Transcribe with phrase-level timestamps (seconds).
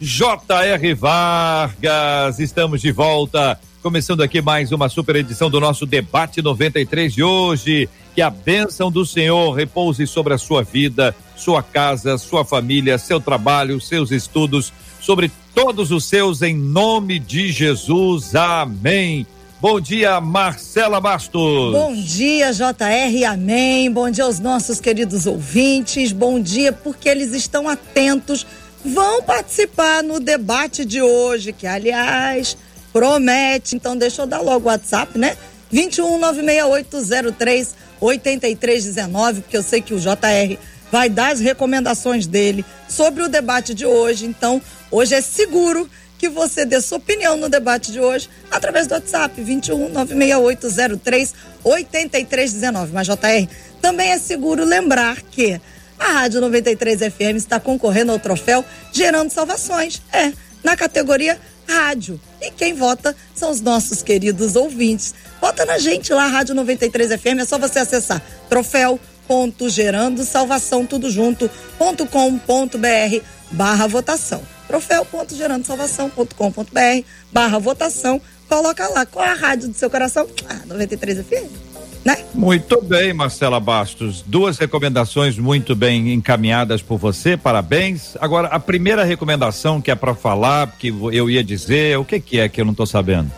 [0.00, 0.94] J.R.
[0.94, 2.38] Vargas.
[2.38, 3.58] Estamos de volta.
[3.82, 7.88] Começando aqui mais uma super edição do nosso debate 93 de hoje.
[8.14, 13.20] Que a bênção do Senhor repouse sobre a sua vida, sua casa, sua família, seu
[13.20, 18.36] trabalho, seus estudos, sobre todos os seus, em nome de Jesus.
[18.36, 19.26] Amém.
[19.60, 21.72] Bom dia, Marcela Bastos.
[21.72, 23.90] Bom dia, JR, amém.
[23.90, 26.12] Bom dia aos nossos queridos ouvintes.
[26.12, 28.46] Bom dia, porque eles estão atentos,
[28.88, 32.56] vão participar no debate de hoje, que aliás
[32.92, 33.76] promete.
[33.76, 35.36] Então, deixa eu dar logo o WhatsApp, né?
[35.70, 40.58] 21 96803 8319, porque eu sei que o JR
[40.90, 44.24] vai dar as recomendações dele sobre o debate de hoje.
[44.24, 48.94] Então, hoje é seguro que você dê sua opinião no debate de hoje através do
[48.94, 52.92] WhatsApp 21 96803 8319.
[52.92, 53.48] Mas JR,
[53.80, 55.60] também é seguro lembrar que
[55.98, 60.00] a Rádio 93 FM está concorrendo ao troféu Gerando Salvações.
[60.12, 60.32] É,
[60.62, 62.20] na categoria rádio.
[62.40, 65.14] E quem vota são os nossos queridos ouvintes.
[65.40, 70.86] Vota na gente lá, Rádio 93 FM, é só você acessar troféu ponto gerando salvação
[70.86, 76.72] tudo junto ponto com ponto br barra votação troféu ponto gerando salvação ponto com ponto
[76.72, 78.18] br barra votação
[78.48, 81.67] coloca lá qual é a rádio do seu coração ah, 93 FM
[82.04, 82.24] né?
[82.34, 84.22] Muito bem, Marcela Bastos.
[84.26, 88.16] Duas recomendações muito bem encaminhadas por você, parabéns.
[88.20, 92.38] Agora, a primeira recomendação que é para falar, que eu ia dizer, o que, que
[92.38, 93.30] é que eu não estou sabendo?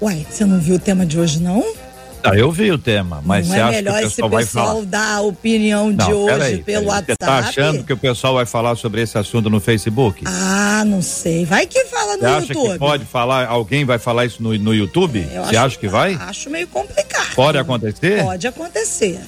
[0.00, 1.64] Uai, você não viu o tema de hoje, não?
[2.30, 4.46] Ah, eu vi o tema, mas não você é acha melhor que o pessoal, esse
[4.46, 7.12] pessoal dar a opinião de não, hoje aí, pelo WhatsApp?
[7.12, 10.24] Você tá achando que o pessoal vai falar sobre esse assunto no Facebook?
[10.26, 11.44] Ah, não sei.
[11.44, 12.72] Vai que fala no você acha YouTube.
[12.72, 15.20] que pode falar, alguém vai falar isso no, no YouTube?
[15.20, 16.14] É, você acho- acha que vai?
[16.14, 17.34] Acho meio complicado.
[17.34, 18.22] Pode acontecer?
[18.22, 19.20] Pode acontecer.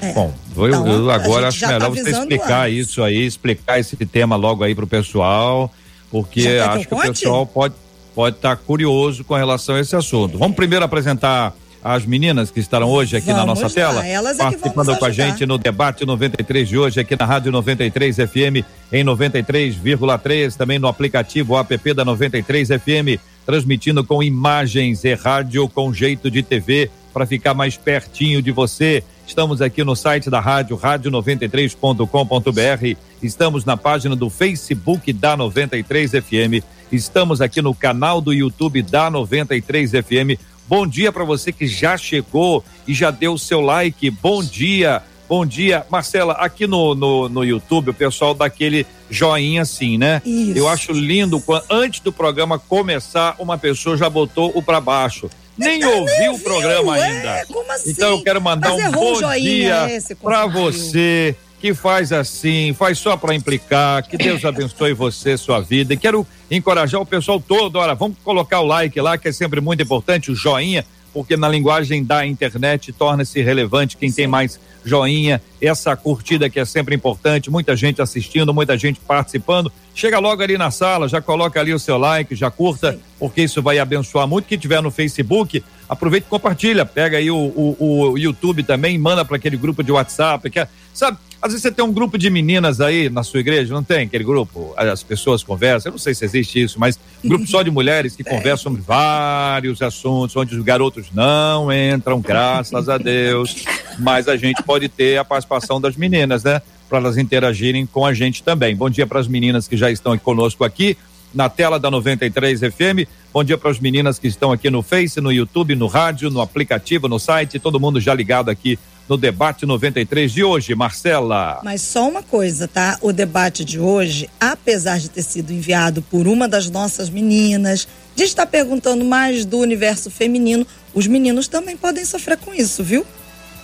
[0.00, 0.12] É.
[0.12, 2.88] Bom, eu, Então, eu agora acho tá melhor você avisando explicar antes.
[2.88, 5.72] isso aí, explicar esse tema logo aí pro pessoal,
[6.10, 7.74] porque quer que acho que, o pessoal pode
[8.14, 10.38] pode estar curioso com relação a esse assunto.
[10.38, 11.54] Vamos primeiro apresentar
[11.94, 14.98] as meninas que estarão hoje aqui na Vamos nossa lá, tela, elas é participando nos
[14.98, 20.56] com a gente no debate 93 de hoje aqui na Rádio 93 FM em 93,3,
[20.56, 26.42] também no aplicativo app da 93 FM, transmitindo com imagens e rádio com jeito de
[26.42, 29.04] TV para ficar mais pertinho de você.
[29.24, 32.98] Estamos aqui no site da rádio, rádio93.com.br.
[33.22, 36.64] Estamos na página do Facebook da 93 FM.
[36.90, 40.34] Estamos aqui no canal do YouTube da 93 FM.
[40.68, 44.10] Bom dia para você que já chegou e já deu o seu like.
[44.10, 45.02] Bom dia.
[45.28, 46.34] Bom dia, Marcela.
[46.34, 50.22] Aqui no, no, no YouTube, o pessoal dá aquele joinha assim, né?
[50.24, 50.56] Isso.
[50.58, 55.28] Eu acho lindo quando antes do programa começar, uma pessoa já botou o para baixo.
[55.58, 56.44] Nem Ah, ouviu o viu?
[56.44, 57.46] programa É, ainda.
[57.46, 57.90] como assim?
[57.90, 61.34] Então eu quero mandar Mas um bom joinha dia para você
[61.66, 64.00] que faz assim, faz só para implicar.
[64.06, 65.94] Que Deus abençoe você, sua vida.
[65.94, 67.76] E quero encorajar o pessoal todo.
[67.76, 71.48] Olha, vamos colocar o like lá, que é sempre muito importante, o joinha, porque na
[71.48, 77.50] linguagem da internet torna-se relevante quem tem mais joinha, essa curtida que é sempre importante,
[77.50, 79.72] muita gente assistindo, muita gente participando.
[79.92, 83.00] Chega logo ali na sala, já coloca ali o seu like, já curta, Sim.
[83.18, 84.46] porque isso vai abençoar muito.
[84.46, 86.86] Quem tiver no Facebook, aproveita e compartilha.
[86.86, 90.48] Pega aí o, o, o YouTube também, manda para aquele grupo de WhatsApp.
[90.48, 93.72] Que é, sabe, às vezes você tem um grupo de meninas aí na sua igreja,
[93.72, 94.74] não tem aquele grupo?
[94.76, 98.16] As pessoas conversam, eu não sei se existe isso, mas um grupo só de mulheres
[98.16, 103.64] que conversam sobre vários assuntos, onde os garotos não entram, graças a Deus.
[103.98, 106.60] Mas a gente pode ter a participação das meninas, né?
[106.88, 108.74] Para elas interagirem com a gente também.
[108.74, 110.96] Bom dia para as meninas que já estão conosco aqui
[111.34, 113.06] na tela da 93 FM.
[113.32, 116.40] Bom dia para as meninas que estão aqui no Face, no YouTube, no rádio, no
[116.40, 121.60] aplicativo, no site, todo mundo já ligado aqui no debate 93 de hoje, Marcela.
[121.62, 122.98] Mas só uma coisa, tá?
[123.00, 128.24] O debate de hoje, apesar de ter sido enviado por uma das nossas meninas, de
[128.24, 133.06] estar perguntando mais do universo feminino, os meninos também podem sofrer com isso, viu?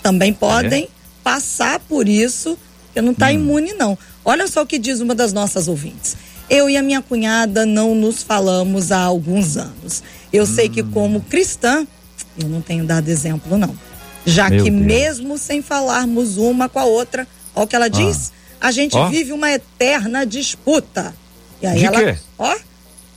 [0.01, 0.87] Também podem
[1.23, 3.97] passar por isso, porque não está imune, não.
[4.23, 6.15] Olha só o que diz uma das nossas ouvintes.
[6.49, 10.03] Eu e a minha cunhada não nos falamos há alguns anos.
[10.31, 11.87] Eu sei que, como cristã,
[12.37, 13.75] eu não tenho dado exemplo, não.
[14.25, 14.83] Já Meu que, Deus.
[14.83, 18.31] mesmo sem falarmos uma com a outra, olha o que ela diz,
[18.61, 19.09] a gente Ó.
[19.09, 21.13] vive uma eterna disputa.
[21.61, 22.17] E aí De ela, quê?
[22.37, 22.55] ó,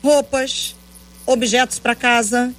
[0.03, 0.75] roupas,
[1.27, 2.53] objetos para casa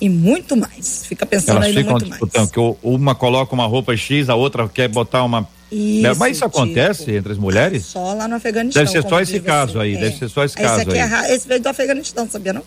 [0.00, 1.04] e muito mais.
[1.06, 2.50] Fica pensando Elas aí ficam muito disputando, mais.
[2.50, 5.48] que uma coloca uma roupa X, a outra quer botar uma.
[5.72, 7.86] Isso, Mas isso acontece tipo, entre as mulheres?
[7.86, 8.82] Só lá no Afeganistão.
[8.84, 9.78] Deve ser só esse caso você.
[9.80, 10.00] aí, É.
[10.00, 10.98] deve ser só esse Esse caso aqui aí.
[10.98, 12.62] é ra- esse veio do Afeganistão, sabia não?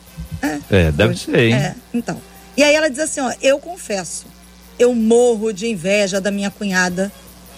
[0.69, 1.53] É, deve Hoje- ser, hein?
[1.53, 2.19] É, então.
[2.57, 4.25] E aí ela diz assim, ó, eu confesso,
[4.79, 7.11] eu morro de inveja da minha cunhada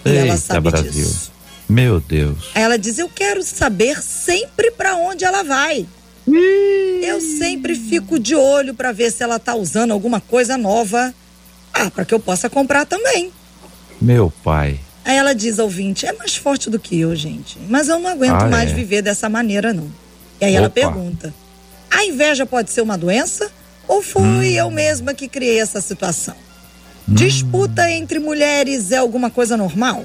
[0.04, 0.90] e ela Eita, sabe Brasil.
[0.90, 1.30] disso.
[1.68, 2.48] Meu Deus.
[2.54, 5.86] Aí ela diz, eu quero saber sempre pra onde ela vai.
[7.02, 11.12] Eu sempre fico de olho pra ver se ela tá usando alguma coisa nova.
[11.72, 13.32] Ah, pra que eu possa comprar também.
[14.00, 14.78] Meu pai.
[15.04, 17.58] Aí ela diz ao ouvinte, é mais forte do que eu, gente.
[17.68, 18.74] Mas eu não aguento Ah, mais é?
[18.74, 19.90] viver dessa maneira, não.
[20.40, 20.74] E aí ela Opa.
[20.74, 21.34] pergunta,
[21.90, 23.50] a inveja pode ser uma doença?
[23.88, 24.42] Ou fui Hum.
[24.42, 26.34] eu mesma que criei essa situação?
[27.10, 30.04] Disputa entre mulheres é alguma coisa normal?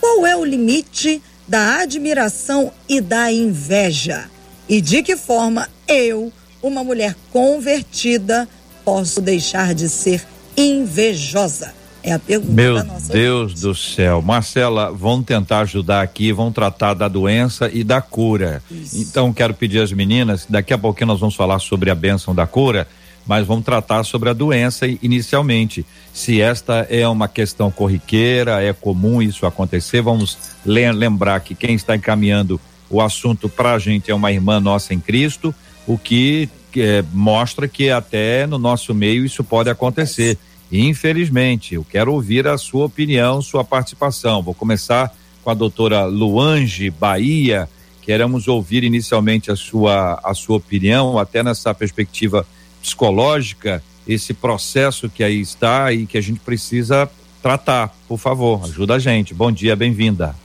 [0.00, 4.24] Qual é o limite da admiração e da inveja?
[4.68, 8.48] E de que forma eu, uma mulher convertida,
[8.84, 10.26] posso deixar de ser
[10.56, 11.72] invejosa?
[12.02, 13.60] É a pergunta Meu Deus ouvinte.
[13.60, 14.20] do céu.
[14.20, 18.60] Marcela, vão tentar ajudar aqui, vão tratar da doença e da cura.
[18.68, 18.98] Isso.
[18.98, 22.48] Então, quero pedir às meninas, daqui a pouquinho nós vamos falar sobre a bênção da
[22.48, 22.88] cura,
[23.26, 25.84] mas vamos tratar sobre a doença inicialmente.
[26.12, 31.74] Se esta é uma questão corriqueira, é comum isso acontecer, vamos le- lembrar que quem
[31.74, 35.54] está encaminhando o assunto para a gente é uma irmã nossa em Cristo,
[35.86, 40.38] o que eh, mostra que até no nosso meio isso pode acontecer.
[40.70, 44.42] Infelizmente, eu quero ouvir a sua opinião, sua participação.
[44.42, 45.12] Vou começar
[45.42, 47.68] com a doutora Luange Bahia.
[48.02, 52.46] Queremos ouvir inicialmente a sua, a sua opinião, até nessa perspectiva
[52.86, 57.10] psicológica, esse processo que aí está e que a gente precisa
[57.42, 57.92] tratar.
[58.06, 59.34] Por favor, ajuda a gente.
[59.34, 60.36] Bom dia, bem-vinda.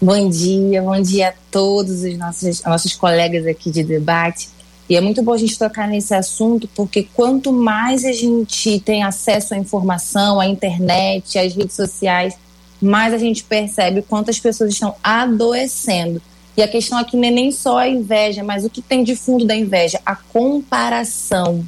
[0.00, 4.48] Bom dia, bom dia a todos os nossos, nossos colegas aqui de debate.
[4.88, 9.04] E é muito bom a gente tocar nesse assunto, porque quanto mais a gente tem
[9.04, 12.34] acesso à informação, à internet, às redes sociais,
[12.80, 16.20] mais a gente percebe quantas pessoas estão adoecendo.
[16.56, 19.14] E a questão aqui não é nem só a inveja, mas o que tem de
[19.14, 20.00] fundo da inveja?
[20.04, 21.64] A comparação.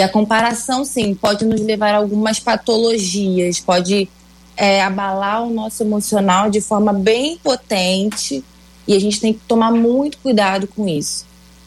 [0.00, 4.08] E a comparação, sim, pode nos levar a algumas patologias, pode
[4.56, 8.42] é, abalar o nosso emocional de forma bem potente
[8.88, 11.26] e a gente tem que tomar muito cuidado com isso.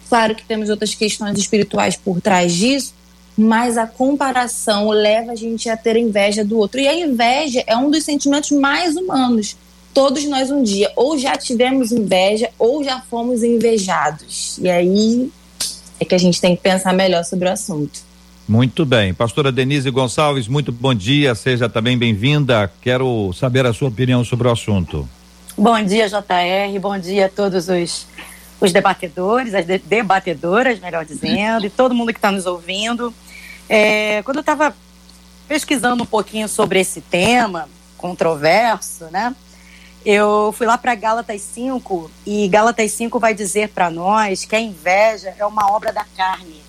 [0.10, 2.96] Claro que temos outras questões espirituais por trás disso,
[3.38, 6.80] mas a comparação leva a gente a ter inveja do outro.
[6.80, 9.56] E a inveja é um dos sentimentos mais humanos.
[9.94, 14.58] Todos nós um dia ou já tivemos inveja ou já fomos invejados.
[14.58, 15.32] E aí
[16.00, 18.12] é que a gente tem que pensar melhor sobre o assunto.
[18.48, 19.14] Muito bem.
[19.14, 22.70] Pastora Denise Gonçalves, muito bom dia, seja também bem-vinda.
[22.82, 25.08] Quero saber a sua opinião sobre o assunto.
[25.58, 26.80] Bom dia, JR.
[26.82, 28.06] Bom dia a todos os,
[28.60, 33.14] os debatedores, as de- debatedoras, melhor dizendo, e todo mundo que está nos ouvindo.
[33.70, 34.76] É, quando eu estava
[35.48, 39.34] pesquisando um pouquinho sobre esse tema controverso, né?
[40.06, 44.60] Eu fui lá para Gálatas 5 e Gálatas 5 vai dizer para nós que a
[44.60, 46.62] inveja é uma obra da carne,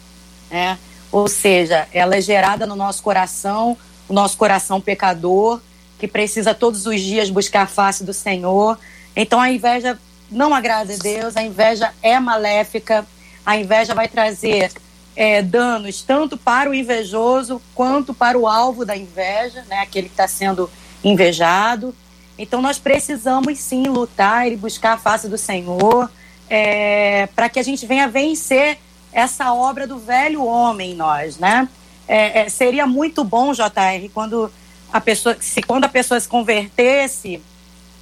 [0.49, 0.79] né?
[1.15, 3.79] Ou seja, ela é gerada no nosso coração,
[4.09, 5.61] o nosso coração pecador,
[5.97, 8.77] que precisa todos os dias buscar a face do Senhor.
[9.15, 9.97] Então a inveja
[10.29, 13.07] não agrada a Deus, a inveja é maléfica,
[13.47, 14.73] a inveja vai trazer
[15.15, 20.15] é, danos tanto para o invejoso quanto para o alvo da inveja, né, aquele que
[20.15, 20.69] está sendo
[21.05, 21.95] invejado.
[22.37, 26.11] Então nós precisamos sim lutar e buscar a face do Senhor
[26.51, 28.79] é, para que a gente venha vencer
[29.15, 31.69] essa obra do velho homem em nós, né?
[32.07, 34.53] É, é, seria muito bom, JR, quando
[34.93, 37.41] a pessoa, se quando a pessoa se convertesse,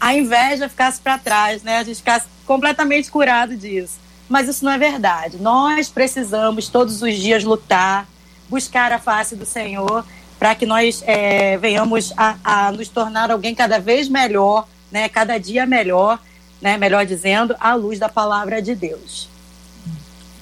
[0.01, 1.79] a inveja ficasse para trás, né?
[1.79, 4.01] A gente ficasse completamente curado disso.
[4.29, 5.37] Mas isso não é verdade.
[5.37, 8.09] Nós precisamos todos os dias lutar,
[8.49, 10.05] buscar a face do Senhor,
[10.39, 15.09] para que nós é, venhamos a, a nos tornar alguém cada vez melhor, né?
[15.09, 16.19] Cada dia melhor,
[16.61, 16.79] né?
[16.79, 19.32] Melhor dizendo, à luz da palavra de Deus.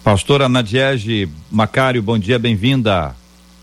[0.03, 3.15] Pastora Nadiege Macário, bom dia, bem-vinda.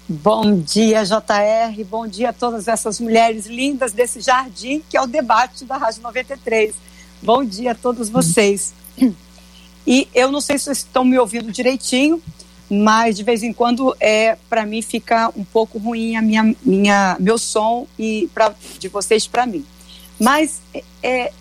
[0.08, 1.84] Bom dia, JR.
[1.84, 6.04] Bom dia a todas essas mulheres lindas desse jardim que é o debate da Rádio
[6.04, 6.76] 93.
[7.24, 8.74] Bom dia a todos vocês.
[9.86, 12.22] E eu não sei se vocês estão me ouvindo direitinho,
[12.70, 17.16] mas de vez em quando é para mim fica um pouco ruim a minha, minha
[17.20, 19.66] meu som e pra, de vocês para mim.
[20.20, 20.62] Mas
[21.02, 21.32] é,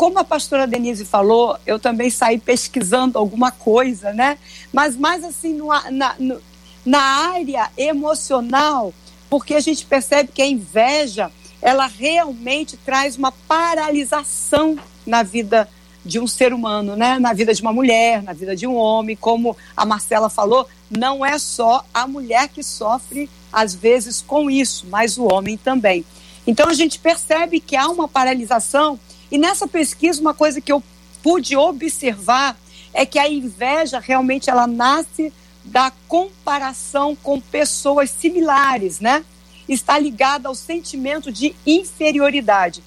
[0.00, 4.38] como a pastora Denise falou, eu também saí pesquisando alguma coisa, né?
[4.72, 6.40] Mas mais assim no, na, no,
[6.86, 8.94] na área emocional,
[9.28, 11.30] porque a gente percebe que a inveja
[11.60, 15.68] ela realmente traz uma paralisação na vida
[16.02, 17.18] de um ser humano, né?
[17.18, 21.22] Na vida de uma mulher, na vida de um homem, como a Marcela falou, não
[21.22, 26.06] é só a mulher que sofre às vezes com isso, mas o homem também.
[26.46, 28.98] Então a gente percebe que há uma paralisação
[29.30, 30.82] e nessa pesquisa uma coisa que eu
[31.22, 32.58] pude observar
[32.92, 35.32] é que a inveja realmente ela nasce
[35.64, 39.24] da comparação com pessoas similares, né?
[39.68, 42.82] Está ligada ao sentimento de inferioridade.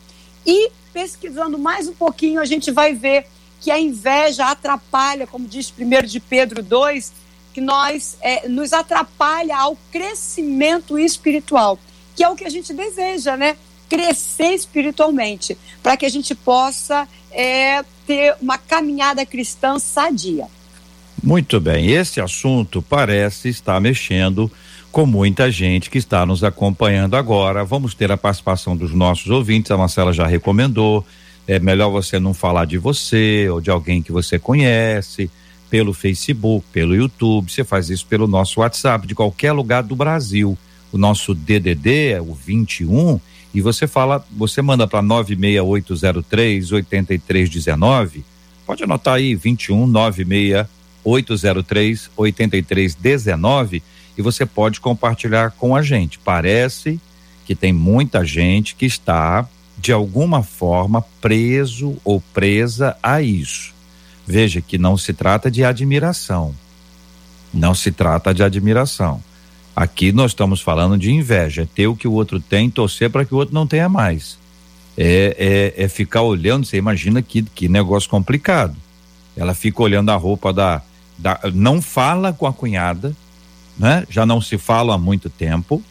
[0.45, 3.25] E pesquisando mais um pouquinho, a gente vai ver
[3.61, 7.13] que a inveja atrapalha, como diz 1 de Pedro 2,
[7.53, 11.79] que nós é, nos atrapalha ao crescimento espiritual,
[12.15, 13.55] que é o que a gente deseja, né?
[13.93, 20.47] Crescer espiritualmente, para que a gente possa é, ter uma caminhada cristã sadia.
[21.21, 24.51] Muito bem, esse assunto parece estar mexendo
[24.91, 27.63] com muita gente que está nos acompanhando agora.
[27.63, 31.05] Vamos ter a participação dos nossos ouvintes, a Marcela já recomendou.
[31.47, 35.29] É melhor você não falar de você ou de alguém que você conhece
[35.69, 37.51] pelo Facebook, pelo YouTube.
[37.51, 40.57] Você faz isso pelo nosso WhatsApp de qualquer lugar do Brasil.
[40.91, 43.19] O nosso DDD é o 21
[43.53, 48.23] e você fala, você manda para 96803 8319.
[48.65, 53.83] Pode anotar aí 21 96803 8319
[54.17, 56.17] e você pode compartilhar com a gente.
[56.19, 57.01] Parece
[57.45, 59.45] que tem muita gente que está,
[59.77, 63.73] de alguma forma, preso ou presa a isso.
[64.25, 66.55] Veja que não se trata de admiração.
[67.53, 69.21] Não se trata de admiração.
[69.75, 73.25] Aqui nós estamos falando de inveja, é ter o que o outro tem, torcer para
[73.25, 74.37] que o outro não tenha mais.
[74.95, 78.75] É, é, é ficar olhando, você imagina que, que negócio complicado.
[79.35, 80.81] Ela fica olhando a roupa da,
[81.17, 81.39] da.
[81.53, 83.15] Não fala com a cunhada,
[83.75, 84.05] né?
[84.09, 85.81] Já não se fala há muito tempo.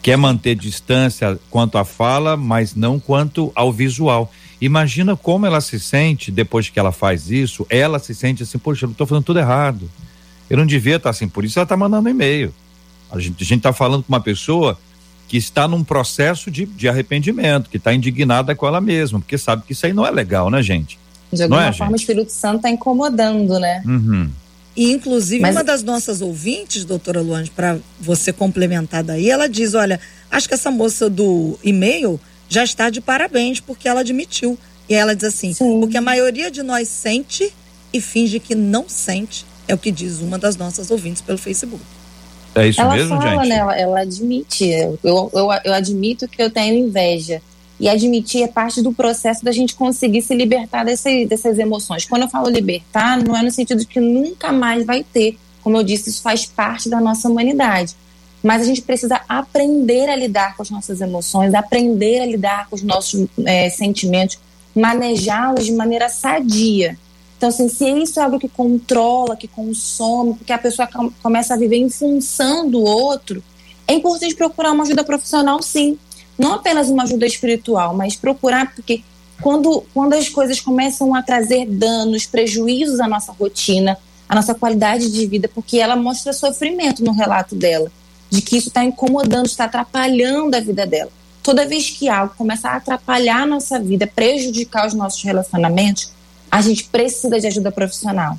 [0.00, 4.30] Quer manter distância quanto à fala, mas não quanto ao visual.
[4.60, 7.66] Imagina como ela se sente depois que ela faz isso.
[7.68, 9.90] Ela se sente assim, poxa, eu estou fazendo tudo errado.
[10.48, 12.54] Eu não devia estar assim, por isso ela está mandando e-mail.
[13.10, 14.78] A gente está falando com uma pessoa
[15.28, 19.62] que está num processo de, de arrependimento, que está indignada com ela mesma, porque sabe
[19.66, 20.98] que isso aí não é legal, né, gente?
[21.32, 22.00] De alguma é, forma, gente?
[22.00, 23.82] o Espírito Santo está incomodando, né?
[23.86, 24.30] Uhum.
[24.76, 25.54] E, inclusive, Mas...
[25.54, 30.54] uma das nossas ouvintes, doutora Luane, para você complementar daí, ela diz: olha, acho que
[30.54, 34.58] essa moça do e-mail já está de parabéns, porque ela admitiu.
[34.88, 35.80] E ela diz assim: Sim.
[35.80, 37.52] porque a maioria de nós sente
[37.92, 41.82] e finge que não sente, é o que diz uma das nossas ouvintes pelo Facebook.
[42.54, 43.48] É isso ela mesmo, fala, gente?
[43.48, 44.64] Né, ela, ela admite.
[45.02, 47.42] Eu, eu, eu admito que eu tenho inveja
[47.78, 52.04] e admitir é parte do processo da gente conseguir se libertar desse, dessas emoções.
[52.04, 55.36] Quando eu falo libertar, não é no sentido de que nunca mais vai ter.
[55.62, 57.94] Como eu disse, isso faz parte da nossa humanidade.
[58.42, 62.76] Mas a gente precisa aprender a lidar com as nossas emoções, aprender a lidar com
[62.76, 64.38] os nossos é, sentimentos,
[64.74, 66.96] manejá-los de maneira sadia.
[67.44, 70.88] Então, assim, se isso é algo que controla, que consome, porque a pessoa
[71.22, 73.44] começa a viver em função do outro,
[73.86, 75.98] é importante procurar uma ajuda profissional, sim
[76.38, 79.02] não apenas uma ajuda espiritual, mas procurar, porque
[79.42, 85.12] quando, quando as coisas começam a trazer danos, prejuízos à nossa rotina, à nossa qualidade
[85.12, 87.92] de vida, porque ela mostra sofrimento no relato dela,
[88.30, 91.10] de que isso está incomodando, está atrapalhando a vida dela.
[91.42, 96.10] Toda vez que algo começa a atrapalhar a nossa vida, prejudicar os nossos relacionamentos,
[96.54, 98.38] a gente precisa de ajuda profissional.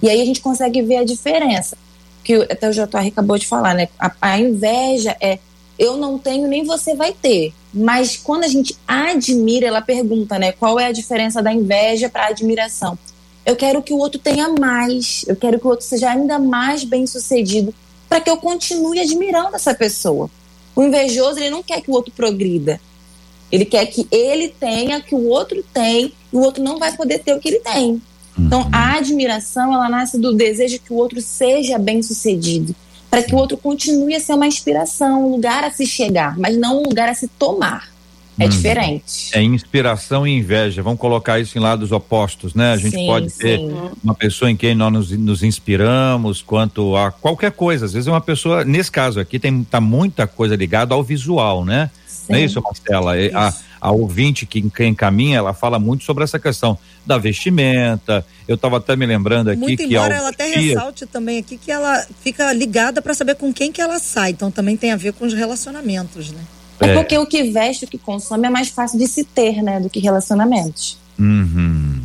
[0.00, 1.76] E aí a gente consegue ver a diferença.
[2.22, 3.88] Que até o JR acabou de falar, né?
[3.98, 5.40] A, a inveja é
[5.76, 7.52] eu não tenho nem você vai ter.
[7.74, 10.52] Mas quando a gente admira, ela pergunta, né?
[10.52, 12.96] Qual é a diferença da inveja para a admiração?
[13.44, 16.84] Eu quero que o outro tenha mais, eu quero que o outro seja ainda mais
[16.84, 17.74] bem sucedido
[18.08, 20.30] para que eu continue admirando essa pessoa.
[20.76, 22.80] O invejoso, ele não quer que o outro progrida.
[23.50, 27.20] Ele quer que ele tenha, que o outro tem, e o outro não vai poder
[27.20, 28.02] ter o que ele tem.
[28.38, 28.68] Então, uhum.
[28.72, 32.74] a admiração, ela nasce do desejo que o outro seja bem sucedido
[33.10, 36.56] para que o outro continue a ser uma inspiração, um lugar a se chegar, mas
[36.56, 37.88] não um lugar a se tomar.
[38.38, 38.48] É hum.
[38.50, 39.30] diferente.
[39.32, 40.82] É inspiração e inveja.
[40.82, 42.72] Vamos colocar isso em lados opostos, né?
[42.72, 43.74] A gente sim, pode ter sim.
[44.04, 47.86] uma pessoa em quem nós nos, nos, inspiramos quanto a qualquer coisa.
[47.86, 51.64] Às vezes é uma pessoa, nesse caso aqui, tem tá muita coisa ligada ao visual,
[51.64, 51.90] né?
[52.26, 52.32] Sim.
[52.32, 53.18] Não é isso, Marcela?
[53.18, 53.36] Isso.
[53.36, 58.26] A, a ouvinte que, que encaminha, ela fala muito sobre essa questão da vestimenta.
[58.48, 61.70] Eu estava até me lembrando aqui muito que embora ela até ressalte também aqui que
[61.70, 64.30] ela fica ligada para saber com quem que ela sai.
[64.30, 66.40] Então também tem a ver com os relacionamentos, né?
[66.80, 69.62] É, é porque o que veste, o que consome é mais fácil de se ter,
[69.62, 70.98] né, do que relacionamentos.
[71.18, 72.02] Uhum.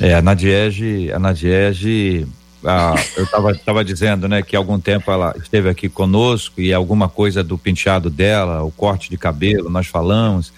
[0.00, 2.26] É, a Nadiege, a Nadiege
[2.64, 7.08] ah, eu estava tava dizendo, né, que algum tempo ela esteve aqui conosco e alguma
[7.08, 10.52] coisa do penteado dela, o corte de cabelo, nós falamos.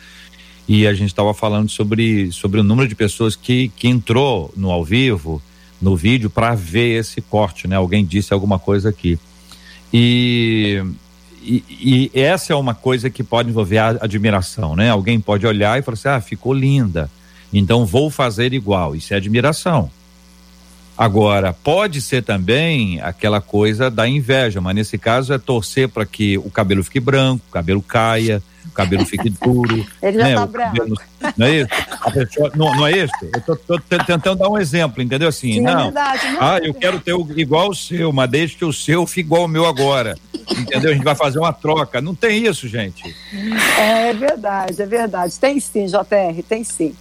[0.69, 4.71] e a gente estava falando sobre, sobre o número de pessoas que, que entrou no
[4.71, 5.43] ao vivo,
[5.81, 7.77] no vídeo, para ver esse corte, né?
[7.77, 9.19] Alguém disse alguma coisa aqui.
[9.93, 10.83] E,
[11.43, 14.91] e, e, essa é uma coisa que pode envolver a admiração, né?
[14.91, 17.11] Alguém pode olhar e falar assim: ah, ficou linda,
[17.53, 18.97] então vou fazer igual.
[18.97, 19.91] Isso é admiração.
[20.97, 26.39] Agora, pode ser também aquela coisa da inveja, mas nesse caso é torcer para que
[26.39, 29.87] o cabelo fique branco, o cabelo caia, o cabelo fique duro.
[30.03, 30.31] Ele né?
[30.31, 30.77] já tá branco.
[30.77, 30.97] Cabelo,
[31.37, 31.69] não é isso?
[32.15, 33.13] Pessoa, não, não, é isso?
[33.23, 35.29] Eu tô, tô, tentando dar um exemplo, entendeu?
[35.29, 35.81] Assim, Sim, é não.
[35.81, 38.73] É verdade, não ah, eu quero ter o, igual o seu, mas deixe que o
[38.73, 40.17] seu fique igual o meu agora.
[40.51, 40.93] Entendeu?
[40.93, 42.01] A gente vai fazer uma troca.
[42.01, 43.15] Não tem isso, gente.
[43.79, 45.39] É verdade, é verdade.
[45.39, 46.95] Tem sim, JR, tem sim.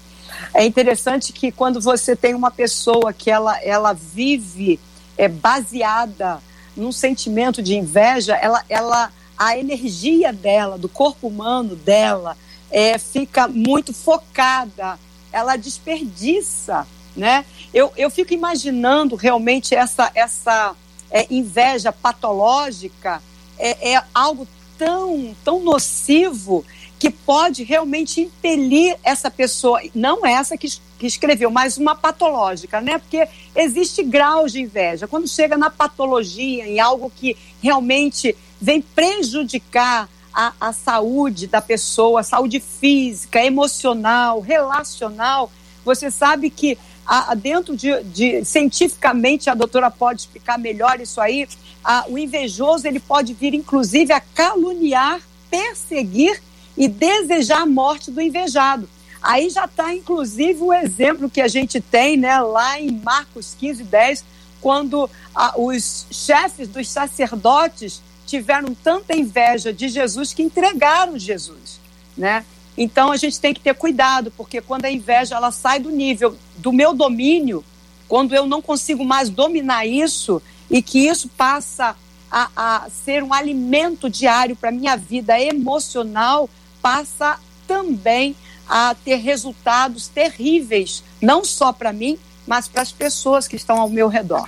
[0.54, 4.80] É interessante que quando você tem uma pessoa que ela, ela vive
[5.18, 6.42] é, baseada
[6.76, 12.38] num sentimento de inveja, ela, ela, a energia dela, do corpo humano dela,
[12.70, 15.00] é, fica muito focada,
[15.32, 17.46] ela desperdiça, né?
[17.74, 20.76] Eu, eu fico imaginando realmente essa, essa
[21.10, 23.22] é, inveja patológica
[23.58, 24.48] é, é algo
[24.78, 26.66] tão, tão nocivo
[27.06, 32.98] que pode realmente impelir essa pessoa, não essa que, que escreveu, mas uma patológica, né?
[32.98, 35.08] Porque existe graus de inveja.
[35.08, 42.24] Quando chega na patologia, em algo que realmente vem prejudicar a, a saúde da pessoa,
[42.24, 45.52] saúde física, emocional, relacional,
[45.84, 51.48] você sabe que a, dentro de, de, cientificamente a doutora pode explicar melhor isso aí.
[51.84, 55.22] A, o invejoso ele pode vir inclusive a caluniar,
[55.52, 56.42] perseguir
[56.78, 58.90] e desejar a morte do invejado.
[59.22, 63.84] Aí já está, inclusive, o exemplo que a gente tem né, lá em Marcos 15,
[63.84, 64.26] 10,
[64.62, 71.80] quando ah, os chefes dos sacerdotes tiveram tanta inveja de Jesus que entregaram Jesus,
[72.18, 72.46] né?
[72.78, 76.36] Então a gente tem que ter cuidado, porque quando a inveja ela sai do nível
[76.58, 77.64] do meu domínio,
[78.08, 81.96] quando eu não consigo mais dominar isso e que isso passa
[82.30, 86.50] a, a ser um alimento diário para minha vida emocional,
[86.86, 88.36] passa também
[88.70, 93.90] a ter resultados terríveis, não só para mim, mas para as pessoas que estão ao
[93.90, 94.48] meu redor.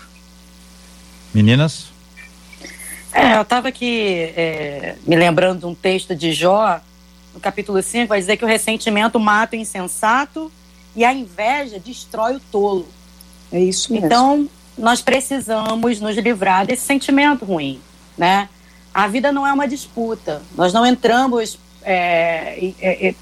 [1.33, 1.87] Meninas?
[3.11, 6.79] É, eu estava aqui é, me lembrando de um texto de Jó,
[7.33, 10.51] no capítulo 5, vai dizer que o ressentimento mata o insensato
[10.95, 12.87] e a inveja destrói o tolo.
[13.51, 14.05] É isso mesmo.
[14.05, 14.47] Então,
[14.77, 17.81] nós precisamos nos livrar desse sentimento ruim,
[18.15, 18.47] né?
[18.93, 20.43] A vida não é uma disputa.
[20.55, 23.15] Nós não entramos é, é, é,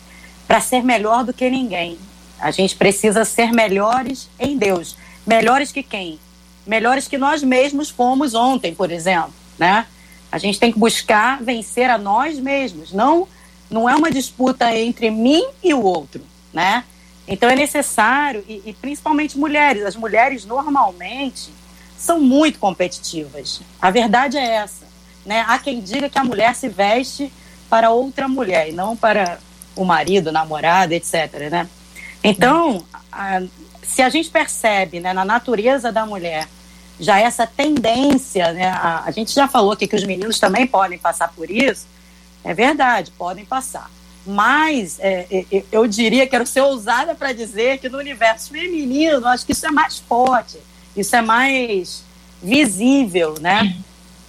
[0.47, 1.99] para ser melhor do que ninguém.
[2.39, 4.97] A gente precisa ser melhores em Deus.
[5.25, 6.19] Melhores que quem?
[6.65, 9.85] Melhores que nós mesmos fomos ontem, por exemplo, né?
[10.31, 12.91] A gente tem que buscar vencer a nós mesmos.
[12.91, 13.27] Não,
[13.69, 16.83] não é uma disputa entre mim e o outro, né?
[17.27, 19.85] Então é necessário e, e principalmente mulheres.
[19.85, 21.51] As mulheres normalmente
[21.97, 23.61] são muito competitivas.
[23.79, 24.85] A verdade é essa,
[25.23, 25.45] né?
[25.47, 27.31] Há quem diga que a mulher se veste
[27.75, 29.37] para outra mulher e não para
[29.75, 31.49] o marido, namorado, etc.
[31.51, 31.67] Né?
[32.23, 33.41] Então, a,
[33.83, 36.47] se a gente percebe né, na natureza da mulher
[36.97, 40.97] já essa tendência, né, a, a gente já falou aqui que os meninos também podem
[40.97, 41.85] passar por isso,
[42.45, 43.91] é verdade, podem passar.
[44.25, 49.45] Mas é, é, eu diria, quero ser ousada para dizer que no universo feminino, acho
[49.45, 50.57] que isso é mais forte,
[50.95, 52.05] isso é mais
[52.41, 53.75] visível, né?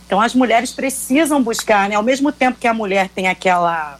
[0.06, 1.96] Então as mulheres precisam buscar, né?
[1.96, 3.98] Ao mesmo tempo que a mulher tem aquela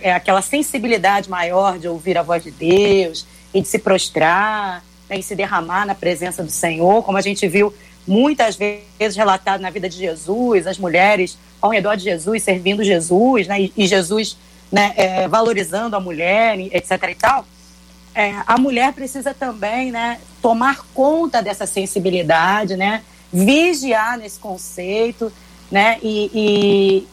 [0.00, 5.18] é, aquela sensibilidade maior de ouvir a voz de Deus e de se prostrar, né,
[5.18, 7.72] e se derramar na presença do Senhor, como a gente viu
[8.06, 13.46] muitas vezes relatado na vida de Jesus, as mulheres ao redor de Jesus servindo Jesus,
[13.46, 13.68] né?
[13.76, 14.36] E, Jesus
[14.70, 16.90] né, é, valorizando a mulher, etc.
[17.10, 17.46] e tal.
[18.14, 23.02] É, a mulher precisa também, né, tomar conta dessa sensibilidade, né?
[23.32, 25.32] Vigiar nesse conceito,
[25.70, 25.98] né?
[26.02, 26.30] E,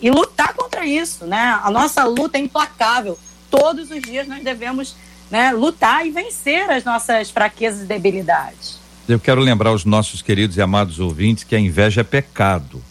[0.01, 1.59] e, e, lutar contra isso, né?
[1.63, 3.17] A nossa luta é implacável.
[3.49, 4.95] Todos os dias nós devemos
[5.29, 8.77] né, lutar e vencer as nossas fraquezas e debilidades.
[9.07, 12.81] Eu quero lembrar os nossos queridos e amados ouvintes que a inveja é pecado.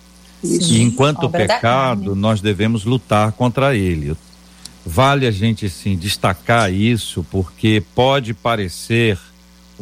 [0.42, 0.74] Isso.
[0.74, 4.16] E enquanto pecado, nós devemos lutar contra ele.
[4.84, 9.18] Vale a gente sim destacar isso, porque pode parecer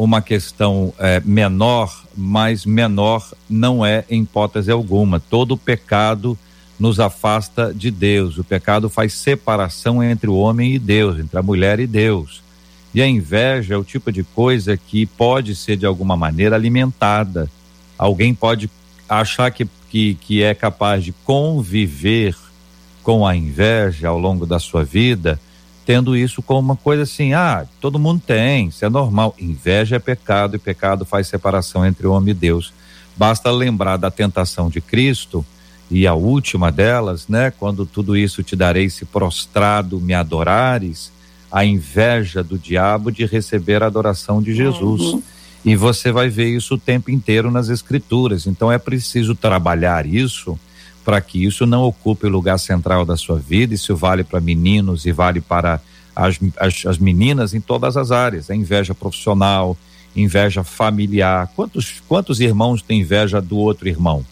[0.05, 5.21] uma questão é, menor, mas menor não é em hipótese alguma.
[5.21, 6.39] Todo pecado
[6.79, 8.39] nos afasta de Deus.
[8.39, 12.43] O pecado faz separação entre o homem e Deus, entre a mulher e Deus.
[12.95, 17.51] E a inveja é o tipo de coisa que pode ser de alguma maneira alimentada.
[17.99, 18.71] Alguém pode
[19.07, 22.35] achar que, que, que é capaz de conviver
[23.03, 25.39] com a inveja ao longo da sua vida
[25.91, 29.35] tendo isso como uma coisa assim, ah, todo mundo tem, isso é normal.
[29.41, 32.73] Inveja é pecado e pecado faz separação entre o homem e Deus.
[33.17, 35.45] Basta lembrar da tentação de Cristo
[35.91, 37.51] e a última delas, né?
[37.51, 41.11] Quando tudo isso te darei se prostrado me adorares,
[41.51, 45.01] a inveja do diabo de receber a adoração de Jesus.
[45.03, 45.23] Uhum.
[45.65, 48.47] E você vai ver isso o tempo inteiro nas escrituras.
[48.47, 50.57] Então é preciso trabalhar isso
[51.05, 53.75] para que isso não ocupe o lugar central da sua vida.
[53.75, 55.81] Isso vale para meninos e vale para
[56.15, 58.51] as, as, as, meninas em todas as áreas.
[58.51, 59.77] A inveja profissional,
[60.15, 61.51] inveja familiar.
[61.55, 64.25] Quantos, quantos irmãos têm inveja do outro irmão?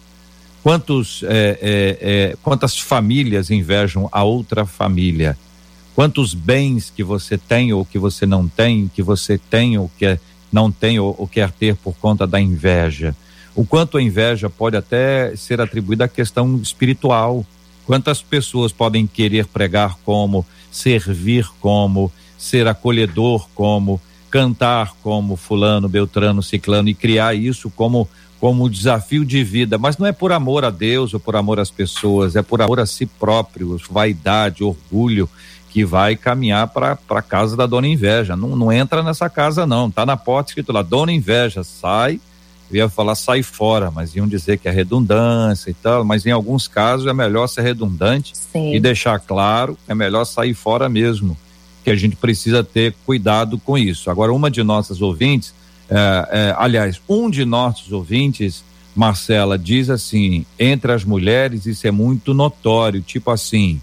[0.62, 5.38] Quantos, é, é, é, quantas famílias invejam a outra família?
[5.94, 10.18] Quantos bens que você tem ou que você não tem, que você tem ou que
[10.52, 13.16] não tem ou, ou quer ter por conta da inveja?
[13.58, 17.44] O quanto a inveja pode até ser atribuída à questão espiritual.
[17.84, 26.40] Quantas pessoas podem querer pregar como, servir como, ser acolhedor como, cantar como fulano, beltrano,
[26.40, 30.70] ciclano e criar isso como como desafio de vida, mas não é por amor a
[30.70, 35.28] Deus ou por amor às pessoas, é por amor a si próprio, vaidade, orgulho
[35.70, 38.36] que vai caminhar para a casa da dona inveja.
[38.36, 42.20] Não, não entra nessa casa não, tá na porta escrito lá, dona inveja, sai
[42.70, 46.30] eu ia falar sai fora, mas iam dizer que é redundância e tal, mas em
[46.30, 48.74] alguns casos é melhor ser redundante Sim.
[48.74, 51.36] e deixar claro, é melhor sair fora mesmo,
[51.82, 54.10] que a gente precisa ter cuidado com isso.
[54.10, 55.54] Agora, uma de nossas ouvintes,
[55.88, 58.62] é, é, aliás, um de nossos ouvintes,
[58.94, 63.80] Marcela, diz assim: entre as mulheres isso é muito notório, tipo assim,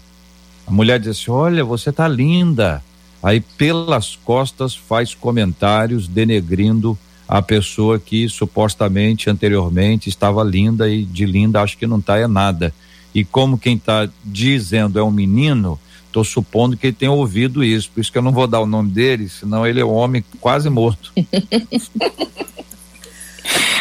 [0.66, 2.82] a mulher diz assim: olha, você tá linda.
[3.22, 6.96] Aí pelas costas faz comentários denegrindo
[7.28, 12.26] a pessoa que supostamente anteriormente estava linda e de linda acho que não está é
[12.26, 12.72] nada.
[13.14, 17.90] E como quem está dizendo é um menino, estou supondo que ele tem ouvido isso,
[17.90, 20.24] por isso que eu não vou dar o nome dele, senão ele é um homem
[20.40, 21.12] quase morto.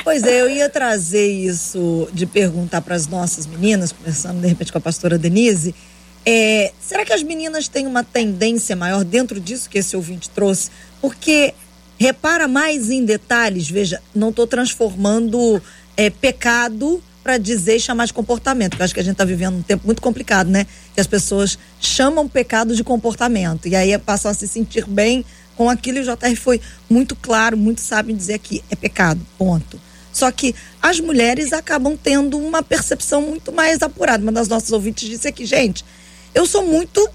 [0.03, 4.71] Pois é, eu ia trazer isso de perguntar para as nossas meninas, conversando de repente
[4.71, 5.73] com a pastora Denise.
[6.23, 10.69] É, será que as meninas têm uma tendência maior dentro disso que esse ouvinte trouxe?
[11.01, 11.55] Porque
[11.99, 13.69] repara mais em detalhes.
[13.69, 15.61] Veja, não estou transformando
[15.95, 19.61] é, pecado para dizer chamar de comportamento, porque acho que a gente está vivendo um
[19.63, 20.67] tempo muito complicado, né?
[20.93, 25.67] Que as pessoas chamam pecado de comportamento e aí passam a se sentir bem com
[25.67, 25.97] aquilo.
[25.97, 29.81] E o JR foi muito claro, muito sábio em dizer que é pecado, ponto.
[30.13, 34.21] Só que as mulheres acabam tendo uma percepção muito mais apurada.
[34.21, 35.83] Uma das nossas ouvintes disse aqui, gente,
[36.33, 37.09] eu sou muito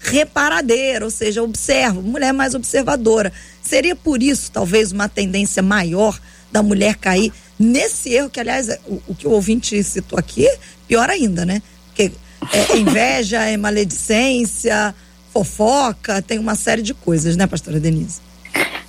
[0.00, 3.32] reparadeira, ou seja, observo, mulher mais observadora.
[3.66, 6.18] Seria por isso, talvez, uma tendência maior
[6.52, 10.48] da mulher cair nesse erro, que, aliás, é, o, o que o ouvinte citou aqui,
[10.86, 11.60] pior ainda, né?
[11.86, 12.12] Porque
[12.52, 14.94] é inveja, é maledicência,
[15.32, 18.20] fofoca, tem uma série de coisas, né, pastora Denise?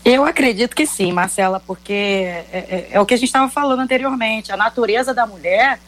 [0.06, 3.80] Eu acredito que sim, Marcela, porque é, é, é o que a gente estava falando
[3.80, 4.52] anteriormente.
[4.52, 5.80] A natureza da mulher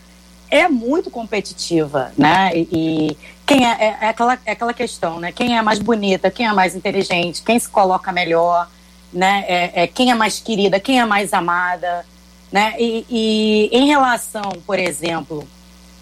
[0.49, 2.51] é muito competitiva, né?
[2.55, 5.31] E, e quem é, é, é, aquela, é aquela questão, né?
[5.31, 8.67] Quem é mais bonita, quem é mais inteligente, quem se coloca melhor,
[9.11, 9.45] né?
[9.47, 12.05] É, é quem é mais querida, quem é mais amada,
[12.51, 12.75] né?
[12.79, 15.47] E, e em relação, por exemplo,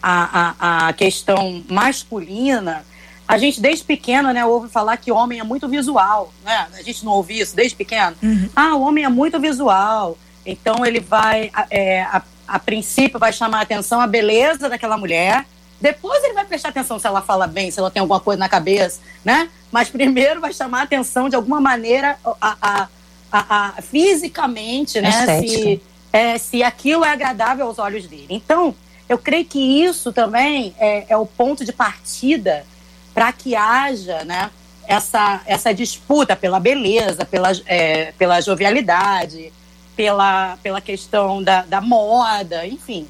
[0.02, 2.86] à, à, à, questão masculina,
[3.28, 6.68] a gente desde pequena, né, ouve falar que homem é muito visual, né?
[6.74, 8.16] A gente não ouve isso desde pequeno.
[8.24, 8.50] Uhum.
[8.56, 13.60] Ah, o homem é muito visual, então ele vai, é, a, a princípio, vai chamar
[13.60, 15.46] a atenção a beleza daquela mulher.
[15.80, 18.50] Depois ele vai prestar atenção se ela fala bem, se ela tem alguma coisa na
[18.50, 19.50] cabeça, né?
[19.72, 22.88] Mas primeiro vai chamar a atenção de alguma maneira a, a,
[23.32, 25.42] a, a fisicamente, né?
[25.42, 28.28] Se, é, se aquilo é agradável aos olhos dele.
[28.30, 28.76] Então,
[29.08, 32.66] eu creio que isso também é, é o ponto de partida
[33.14, 34.50] para que haja, né?
[34.88, 39.52] Essa, essa disputa pela beleza, pela, é, pela jovialidade,
[39.98, 43.08] pela, pela questão da, da moda, enfim.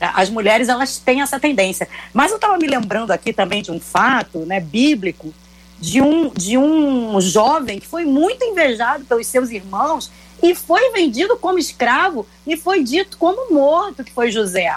[0.00, 1.88] As mulheres, elas têm essa tendência.
[2.12, 5.32] Mas eu estava me lembrando aqui também de um fato né, bíblico
[5.80, 10.10] de um, de um jovem que foi muito invejado pelos seus irmãos
[10.42, 14.72] e foi vendido como escravo e foi dito como morto, que foi José.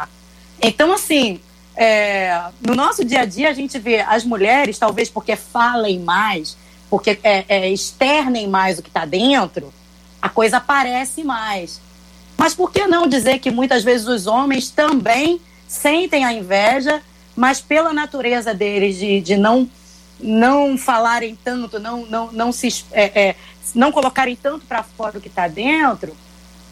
[0.61, 1.39] Então, assim,
[1.75, 6.57] é, no nosso dia a dia a gente vê as mulheres, talvez porque falem mais,
[6.89, 9.73] porque é, é, externem mais o que está dentro,
[10.21, 11.79] a coisa aparece mais.
[12.37, 17.01] Mas por que não dizer que muitas vezes os homens também sentem a inveja,
[17.35, 19.69] mas pela natureza deles de, de não
[20.19, 23.35] não falarem tanto, não não não se é, é,
[23.75, 26.15] não colocarem tanto para fora o que está dentro,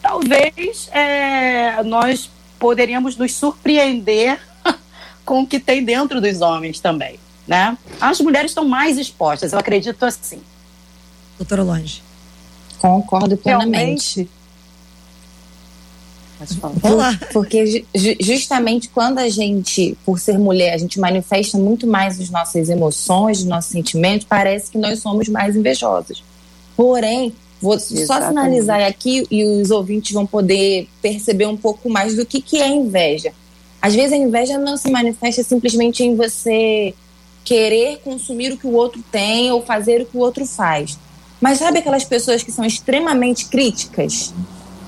[0.01, 2.29] talvez é, nós
[2.60, 4.39] poderíamos nos surpreender
[5.25, 7.19] com o que tem dentro dos homens também.
[7.47, 7.77] né?
[8.01, 10.41] As mulheres estão mais expostas, eu acredito assim.
[11.38, 12.01] Doutora Longe.
[12.79, 14.15] Concordo plenamente.
[14.15, 14.29] Realmente,
[16.84, 17.17] Olá.
[17.32, 22.30] Porque ju- justamente quando a gente, por ser mulher, a gente manifesta muito mais as
[22.30, 26.24] nossas emoções, os nossos sentimentos, parece que nós somos mais invejosas.
[26.76, 28.28] Porém, vou só Exatamente.
[28.30, 32.67] sinalizar aqui e os ouvintes vão poder perceber um pouco mais do que, que é
[32.67, 33.32] inveja.
[33.82, 36.93] Às vezes a inveja não se manifesta simplesmente em você
[37.43, 40.98] querer consumir o que o outro tem ou fazer o que o outro faz.
[41.39, 44.34] Mas sabe aquelas pessoas que são extremamente críticas?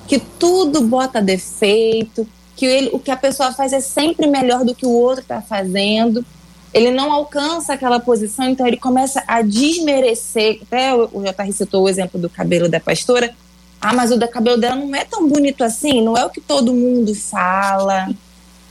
[0.08, 4.74] Que tudo bota defeito, que ele, o que a pessoa faz é sempre melhor do
[4.74, 6.26] que o outro está fazendo.
[6.74, 10.60] Ele não alcança aquela posição, então ele começa a desmerecer.
[10.64, 13.34] Até o, o JR citou o exemplo do cabelo da pastora.
[13.80, 16.42] Ah, mas o da cabelo dela não é tão bonito assim, não é o que
[16.42, 18.10] todo mundo fala.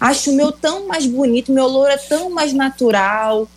[0.01, 3.49] Acho o meu tão mais bonito, meu louro é tão mais natural.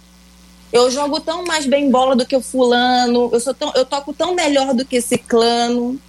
[0.71, 4.13] Eu jogo tão mais bem bola do que o fulano, eu, sou tão, eu toco
[4.13, 5.99] tão melhor do que esse clano.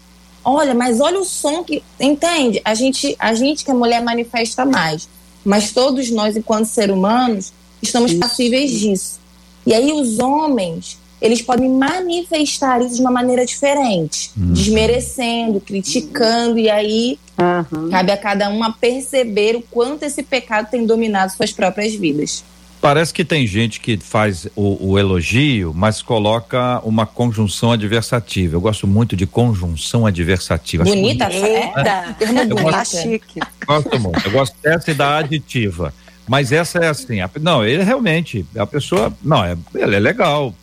[0.44, 1.82] Olha, mas olha o som que.
[1.98, 2.60] Entende?
[2.64, 5.08] A gente, a gente que é mulher manifesta mais.
[5.44, 9.20] Mas todos nós, enquanto seres humanos, estamos passíveis disso.
[9.66, 16.70] E aí os homens, eles podem manifestar isso de uma maneira diferente, desmerecendo, criticando, e
[16.70, 17.90] aí aham.
[17.90, 22.42] cabe a cada um a perceber o quanto esse pecado tem dominado suas próprias vidas.
[22.80, 28.56] Parece que tem gente que faz o, o elogio, mas coloca uma conjunção adversativa.
[28.56, 30.82] Eu gosto muito de conjunção adversativa.
[30.84, 31.44] Acho Bonita, bonito.
[31.44, 31.66] é?
[31.76, 32.16] Eita!
[32.18, 32.70] Termo Eu bonito.
[32.70, 33.40] Tá chique.
[33.66, 34.24] Gosto muito.
[34.26, 35.92] Eu gosto dessa e da aditiva.
[36.26, 37.20] Mas essa é assim.
[37.20, 39.12] a- não, ele realmente, a pessoa.
[39.22, 40.54] Não, é, ele é legal,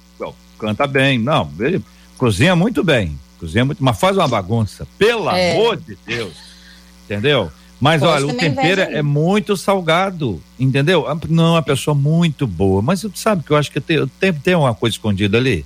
[0.58, 1.20] canta bem.
[1.20, 1.84] Não, ele
[2.18, 3.20] cozinha muito bem.
[3.40, 4.88] Cozinha muito, mas faz uma bagunça.
[4.98, 5.52] Pelo É.
[5.52, 6.34] amor de Deus.
[7.06, 7.52] Entendeu?
[7.80, 11.06] Mas olha, o tempero é muito salgado, entendeu?
[11.30, 14.34] Não, é uma pessoa muito boa, mas tu sabe que eu acho que tem, tem,
[14.34, 15.64] tem uma coisa escondida ali.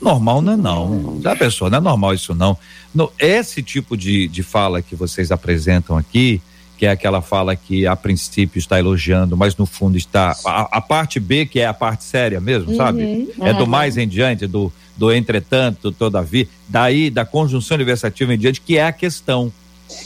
[0.00, 1.20] Normal não é não.
[1.20, 2.56] Da pessoa, não é normal isso não.
[2.94, 6.40] No, esse tipo de, de fala que vocês apresentam aqui,
[6.76, 10.36] que é aquela fala que a princípio está elogiando, mas no fundo está.
[10.44, 13.28] A, a parte B, que é a parte séria mesmo, sabe?
[13.40, 18.60] É do mais em diante, do, do entretanto, todavia, daí da conjunção adversativa em diante,
[18.60, 19.52] que é a questão.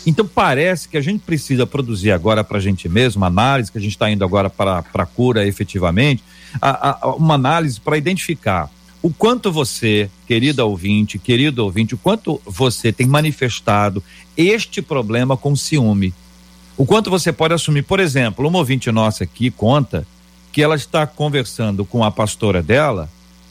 [0.06, 3.80] Então parece que a gente precisa produzir agora para a gente mesmo, análise, que a
[3.80, 6.22] gente está indo agora para a cura efetivamente,
[6.60, 8.70] a- a- uma análise para identificar
[9.02, 14.02] o quanto você, querida ouvinte, querido ouvinte, o quanto você tem manifestado
[14.36, 16.12] este problema com ciúme.
[16.76, 20.06] O quanto você pode assumir, por exemplo, uma ouvinte nossa aqui conta
[20.52, 23.08] que ela está conversando com a pastora dela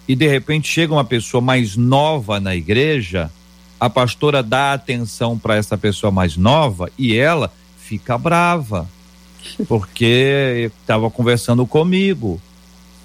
[0.07, 3.31] e de repente chega uma pessoa mais nova na igreja,
[3.79, 8.87] a pastora dá atenção para essa pessoa mais nova e ela fica brava
[9.67, 12.41] porque estava conversando comigo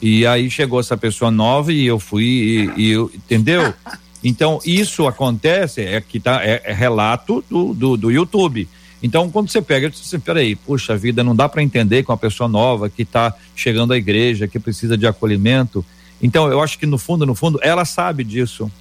[0.02, 3.72] e aí chegou essa pessoa nova e eu fui e, e eu, entendeu?
[4.26, 8.66] Então isso acontece é que tá é, é relato do, do, do YouTube.
[9.02, 12.48] Então quando você pega, você peraí, puxa vida, não dá para entender com a pessoa
[12.48, 15.84] nova que está chegando à igreja, que precisa de acolhimento.
[16.22, 18.72] Então eu acho que no fundo, no fundo, ela sabe disso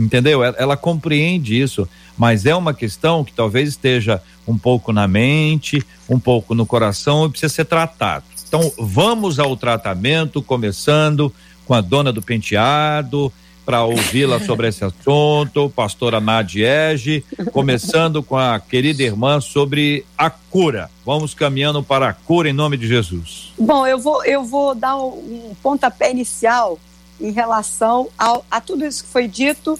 [0.00, 0.42] entendeu?
[0.42, 5.84] Ela, ela compreende isso, mas é uma questão que talvez esteja um pouco na mente,
[6.08, 8.24] um pouco no coração e precisa ser tratado.
[8.46, 11.32] Então, vamos ao tratamento, começando
[11.64, 13.32] com a dona do penteado,
[13.64, 20.90] para ouvi-la sobre esse assunto, pastora Nadiege, começando com a querida irmã sobre a cura.
[21.06, 23.52] Vamos caminhando para a cura em nome de Jesus.
[23.56, 26.80] Bom, eu vou, eu vou dar um pontapé inicial
[27.20, 29.78] em relação ao, a tudo isso que foi dito,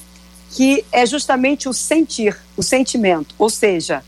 [0.50, 4.04] que é justamente o sentir, o sentimento, ou seja,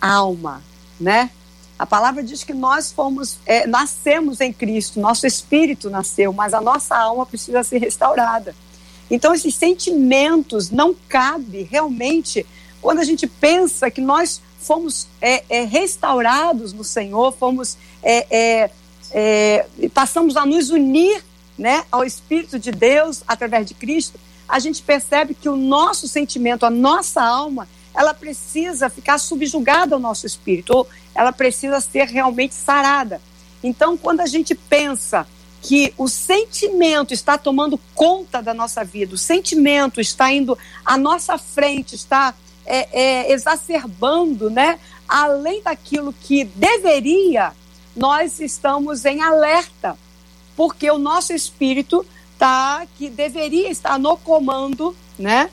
[0.00, 0.62] alma,
[0.98, 1.30] né?
[1.78, 6.60] A palavra diz que nós fomos, é, nascemos em Cristo, nosso espírito nasceu, mas a
[6.60, 8.54] nossa alma precisa ser restaurada.
[9.10, 12.46] Então, esses sentimentos não cabe realmente
[12.80, 18.70] quando a gente pensa que nós fomos é, é, restaurados no Senhor, fomos é, é,
[19.10, 21.22] é, passamos a nos unir
[21.56, 26.64] né, ao Espírito de Deus através de Cristo, a gente percebe que o nosso sentimento,
[26.66, 32.54] a nossa alma, ela precisa ficar subjugada ao nosso espírito, ou ela precisa ser realmente
[32.54, 33.20] sarada.
[33.62, 35.26] Então, quando a gente pensa
[35.62, 41.38] que o sentimento está tomando conta da nossa vida, o sentimento está indo à nossa
[41.38, 42.34] frente, está
[42.66, 44.78] é, é, exacerbando, né,
[45.08, 47.52] além daquilo que deveria,
[47.96, 49.96] nós estamos em alerta
[50.56, 52.04] porque o nosso espírito
[52.38, 55.50] tá que deveria estar no comando, né?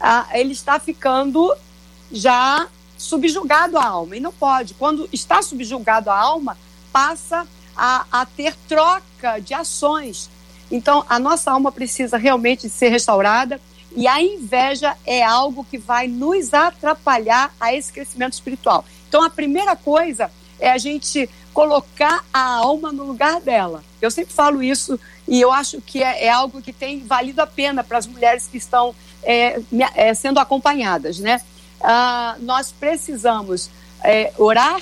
[0.00, 1.54] Ah, ele está ficando
[2.10, 4.74] já subjugado à alma e não pode.
[4.74, 6.56] Quando está subjugado à alma,
[6.92, 10.28] passa a, a ter troca de ações.
[10.70, 13.60] Então, a nossa alma precisa realmente ser restaurada
[13.96, 18.84] e a inveja é algo que vai nos atrapalhar a esse crescimento espiritual.
[19.08, 23.82] Então, a primeira coisa é a gente colocar a alma no lugar dela.
[24.00, 27.46] Eu sempre falo isso e eu acho que é, é algo que tem valido a
[27.46, 29.60] pena para as mulheres que estão é,
[29.94, 31.40] é, sendo acompanhadas, né?
[31.80, 33.70] Ah, nós precisamos
[34.02, 34.80] é, orar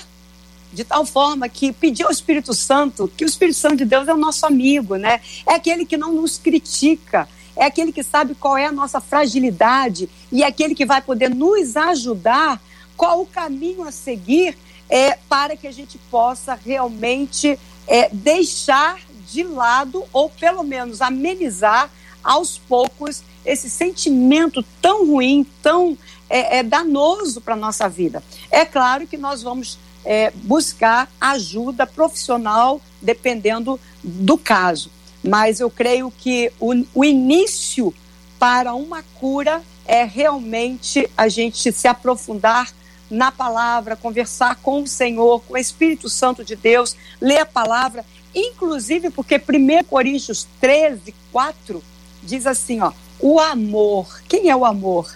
[0.71, 4.13] de tal forma que pedir ao Espírito Santo, que o Espírito Santo de Deus é
[4.13, 5.19] o nosso amigo, né?
[5.45, 10.09] É aquele que não nos critica, é aquele que sabe qual é a nossa fragilidade
[10.31, 12.61] e é aquele que vai poder nos ajudar
[12.95, 14.57] qual o caminho a seguir
[14.89, 18.99] é, para que a gente possa realmente é, deixar
[19.31, 21.91] de lado ou pelo menos amenizar
[22.23, 25.97] aos poucos esse sentimento tão ruim, tão
[26.29, 28.21] é, é danoso para a nossa vida.
[28.51, 34.91] É claro que nós vamos é, buscar ajuda profissional dependendo do caso,
[35.23, 37.93] mas eu creio que o, o início
[38.39, 42.73] para uma cura é realmente a gente se aprofundar
[43.09, 48.05] na palavra, conversar com o Senhor, com o Espírito Santo de Deus, ler a palavra,
[48.37, 51.83] inclusive porque 1 Coríntios 13, 4
[52.21, 54.21] diz assim, ó, o amor.
[54.27, 55.13] Quem é o amor?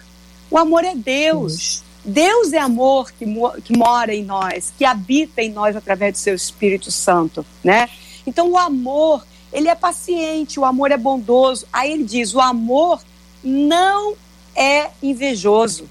[0.50, 1.84] O amor é Deus.
[2.04, 3.26] Deus é amor que,
[3.64, 7.90] que mora em nós, que habita em nós através do seu Espírito Santo, né?
[8.26, 11.68] Então o amor, ele é paciente, o amor é bondoso.
[11.72, 13.02] Aí ele diz, o amor
[13.44, 14.16] não
[14.56, 15.88] é invejoso.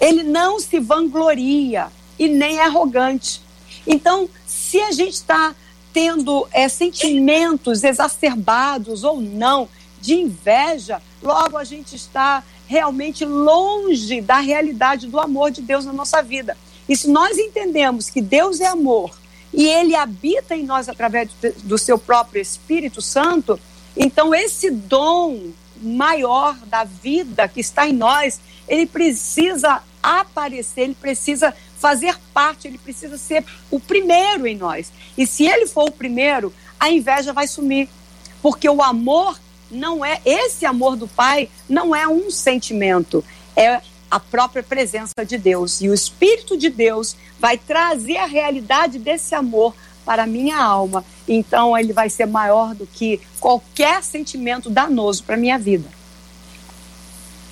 [0.00, 3.40] Ele não se vangloria e nem é arrogante.
[3.86, 5.54] Então, se a gente está
[5.96, 9.66] tendo é, sentimentos exacerbados ou não
[9.98, 15.94] de inveja, logo a gente está realmente longe da realidade do amor de Deus na
[15.94, 16.54] nossa vida.
[16.86, 19.10] E se nós entendemos que Deus é amor
[19.54, 21.30] e ele habita em nós através
[21.64, 23.58] do seu próprio Espírito Santo,
[23.96, 25.48] então esse dom
[25.80, 32.78] maior da vida que está em nós, ele precisa aparecer, ele precisa fazer parte, ele
[32.78, 34.92] precisa ser o primeiro em nós.
[35.16, 37.88] E se ele for o primeiro, a inveja vai sumir.
[38.42, 39.38] Porque o amor
[39.70, 45.36] não é, esse amor do Pai não é um sentimento, é a própria presença de
[45.36, 45.80] Deus.
[45.80, 51.04] E o Espírito de Deus vai trazer a realidade desse amor para a minha alma.
[51.26, 55.88] Então ele vai ser maior do que qualquer sentimento danoso para a minha vida.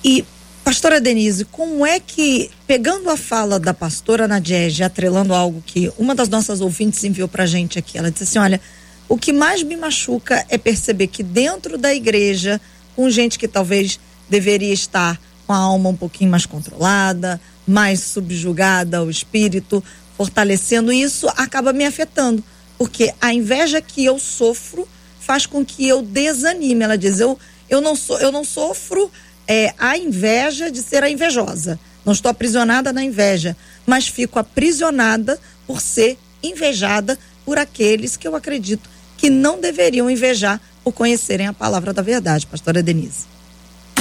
[0.03, 0.23] E,
[0.65, 6.15] pastora Denise, como é que, pegando a fala da pastora Nadege, atrelando algo que uma
[6.15, 8.59] das nossas ouvintes enviou para a gente aqui, ela disse assim: olha,
[9.07, 12.59] o que mais me machuca é perceber que dentro da igreja,
[12.95, 18.97] com gente que talvez deveria estar com a alma um pouquinho mais controlada, mais subjugada
[18.97, 19.83] ao espírito,
[20.17, 22.43] fortalecendo isso, acaba me afetando.
[22.75, 24.87] Porque a inveja que eu sofro
[25.19, 26.83] faz com que eu desanime.
[26.83, 27.37] Ela diz: eu,
[27.69, 29.11] eu, não, sou, eu não sofro
[29.47, 31.79] é, a inveja de ser a invejosa.
[32.05, 33.55] Não estou aprisionada na inveja,
[33.85, 40.59] mas fico aprisionada por ser invejada por aqueles que eu acredito que não deveriam invejar
[40.83, 43.25] por conhecerem a palavra da verdade, pastora Denise.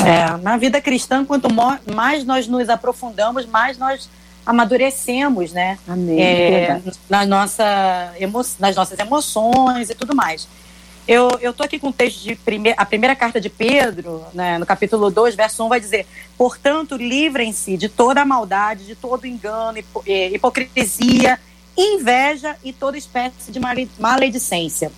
[0.05, 1.49] É, na vida cristã, quanto
[1.95, 4.09] mais nós nos aprofundamos, mais nós
[4.45, 5.79] amadurecemos, né?
[5.89, 6.21] Amém.
[6.21, 10.47] É, na nossa emo, nas nossas emoções e tudo mais.
[11.07, 14.65] Eu, tô aqui com o texto de primeir, a primeira carta de Pedro, né, no
[14.65, 19.79] capítulo 2, verso 1, vai dizer: Portanto, livrem-se de toda a maldade, de todo engano,
[20.33, 21.39] hipocrisia,
[21.77, 23.61] inveja e toda espécie de
[23.99, 24.91] maledicência.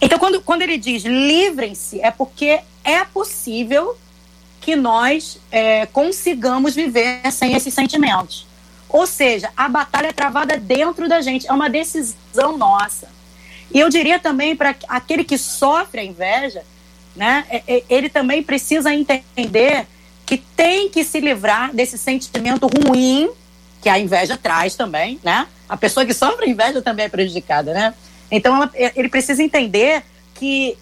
[0.00, 3.96] Então, quando, quando ele diz livrem-se, é porque é possível
[4.60, 8.46] que nós é, consigamos viver sem esses sentimentos.
[8.88, 13.15] Ou seja, a batalha é travada dentro da gente, é uma decisão nossa.
[13.72, 16.62] E eu diria também para aquele que sofre a inveja,
[17.14, 19.86] né, é, é, ele também precisa entender
[20.24, 23.30] que tem que se livrar desse sentimento ruim
[23.80, 25.46] que a inveja traz também, né?
[25.68, 27.94] A pessoa que sofre a inveja também é prejudicada, né?
[28.30, 30.02] Então ela, ele precisa entender
[30.34, 30.76] que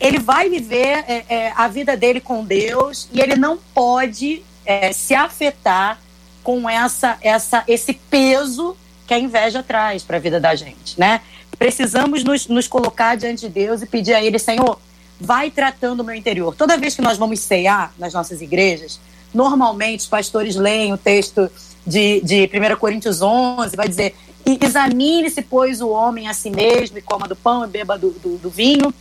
[0.00, 4.92] ele vai viver é, é, a vida dele com Deus e ele não pode é,
[4.92, 6.00] se afetar
[6.42, 11.20] com essa, essa, esse peso que a inveja traz para a vida da gente, né?
[11.58, 14.78] Precisamos nos, nos colocar diante de Deus e pedir a Ele, Senhor,
[15.20, 16.54] vai tratando o meu interior.
[16.54, 19.00] Toda vez que nós vamos cear nas nossas igrejas,
[19.32, 21.50] normalmente os pastores leem o texto
[21.86, 27.02] de, de 1 Coríntios 11, vai dizer: examine-se, pois, o homem a si mesmo, e
[27.02, 28.92] coma do pão e beba do, do, do vinho.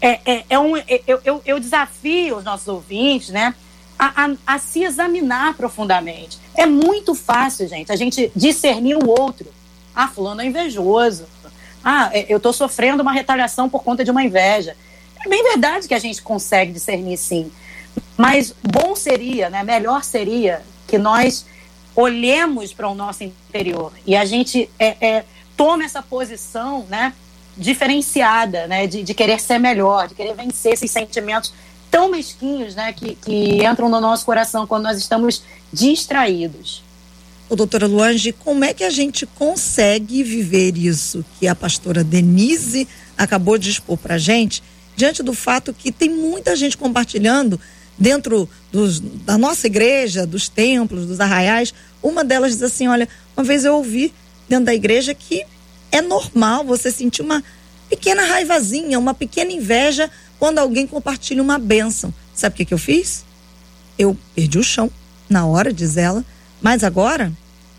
[0.00, 3.54] É, é, é um, é, eu, eu, desafio os nossos ouvintes, né?
[3.98, 6.38] A, a, a, se examinar profundamente.
[6.54, 9.46] É muito fácil, gente, a gente discernir o outro.
[9.94, 11.24] Ah, fulano é invejoso.
[11.88, 14.76] Ah, é, eu estou sofrendo uma retaliação por conta de uma inveja.
[15.24, 17.48] É bem verdade que a gente consegue discernir sim.
[18.16, 21.46] Mas bom seria, né, melhor seria que nós
[21.94, 25.24] olhemos para o nosso interior e a gente é, é,
[25.56, 27.12] tome essa posição né,
[27.56, 31.54] diferenciada, né, de, de querer ser melhor, de querer vencer esses sentimentos
[31.88, 35.40] tão mesquinhos né, que, que entram no nosso coração quando nós estamos
[35.72, 36.82] distraídos.
[37.48, 42.88] Ô, doutora Luange, como é que a gente consegue viver isso que a pastora Denise
[43.16, 44.62] acabou de expor para gente,
[44.96, 47.60] diante do fato que tem muita gente compartilhando
[47.96, 51.72] dentro dos, da nossa igreja, dos templos, dos arraiais,
[52.02, 54.12] uma delas diz assim: olha, uma vez eu ouvi
[54.48, 55.44] dentro da igreja que
[55.92, 57.44] é normal você sentir uma
[57.88, 62.12] pequena raivazinha, uma pequena inveja quando alguém compartilha uma bênção.
[62.34, 63.24] Sabe o que, que eu fiz?
[63.96, 64.90] Eu perdi o chão
[65.28, 66.24] na hora, diz ela,
[66.60, 67.32] mas agora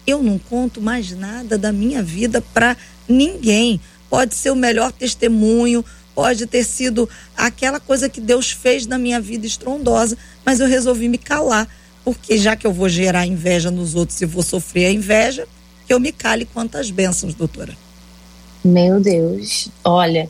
[0.06, 3.80] eu não conto mais nada da minha vida para ninguém.
[4.10, 5.84] Pode ser o melhor testemunho,
[6.16, 11.10] pode ter sido aquela coisa que Deus fez na minha vida estrondosa, mas eu resolvi
[11.10, 11.68] me calar,
[12.04, 15.48] porque já que eu vou gerar inveja nos outros e vou sofrer a inveja,
[15.86, 17.78] que eu me cale quantas bênçãos, doutora.
[18.64, 20.30] Meu Deus, olha,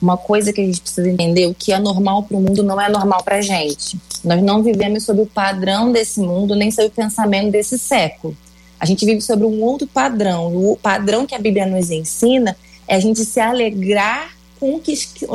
[0.00, 2.80] uma coisa que a gente precisa entender, o que é normal para o mundo não
[2.80, 3.98] é normal para a gente.
[4.22, 8.36] Nós não vivemos sob o padrão desse mundo, nem sob o pensamento desse século.
[8.78, 10.54] A gente vive sobre um outro padrão.
[10.54, 14.30] O padrão que a Bíblia nos ensina é a gente se alegrar
[14.60, 14.94] com, que,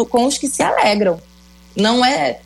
[0.10, 1.20] com os que se alegram.
[1.76, 2.40] Não é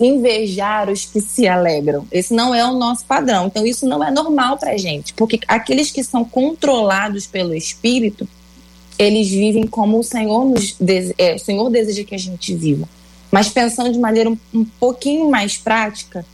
[0.00, 2.06] invejar os que se alegram.
[2.10, 3.46] Esse não é o nosso padrão.
[3.46, 8.28] Então, isso não é normal para gente, porque aqueles que são controlados pelo Espírito,
[8.98, 12.88] eles vivem como o Senhor, nos dese é, o Senhor deseja que a gente viva.
[13.30, 16.24] Mas pensando de maneira um, um pouquinho mais prática,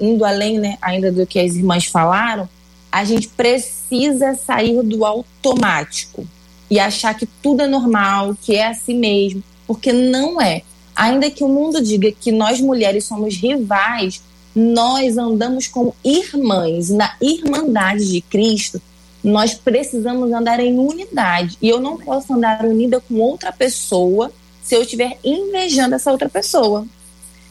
[0.00, 2.48] indo além né, ainda do que as irmãs falaram,
[2.90, 6.26] a gente precisa sair do automático
[6.70, 10.62] e achar que tudo é normal, que é assim mesmo, porque não é.
[10.94, 14.22] Ainda que o mundo diga que nós mulheres somos rivais,
[14.54, 16.90] nós andamos como irmãs.
[16.90, 18.80] Na irmandade de Cristo,
[19.22, 21.58] nós precisamos andar em unidade.
[21.60, 26.28] E eu não posso andar unida com outra pessoa se eu estiver invejando essa outra
[26.28, 26.86] pessoa.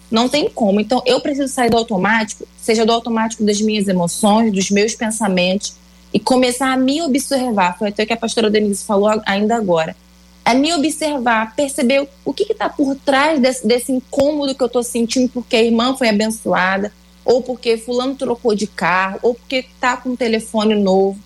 [0.10, 0.80] Não tem como.
[0.80, 5.76] Então, eu preciso sair do automático, seja do automático das minhas emoções, dos meus pensamentos,
[6.14, 7.78] e começar a me observar.
[7.78, 9.96] Foi até o que a pastora Denise falou ainda agora.
[10.44, 14.82] É me observar, perceber o que está por trás desse, desse incômodo que eu estou
[14.82, 16.92] sentindo porque a irmã foi abençoada,
[17.24, 21.20] ou porque fulano trocou de carro, ou porque está com um telefone novo.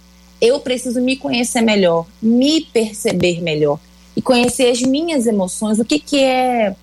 [0.44, 3.80] Eu preciso me conhecer melhor, me perceber melhor
[4.14, 6.76] e conhecer as minhas emoções, o que, que é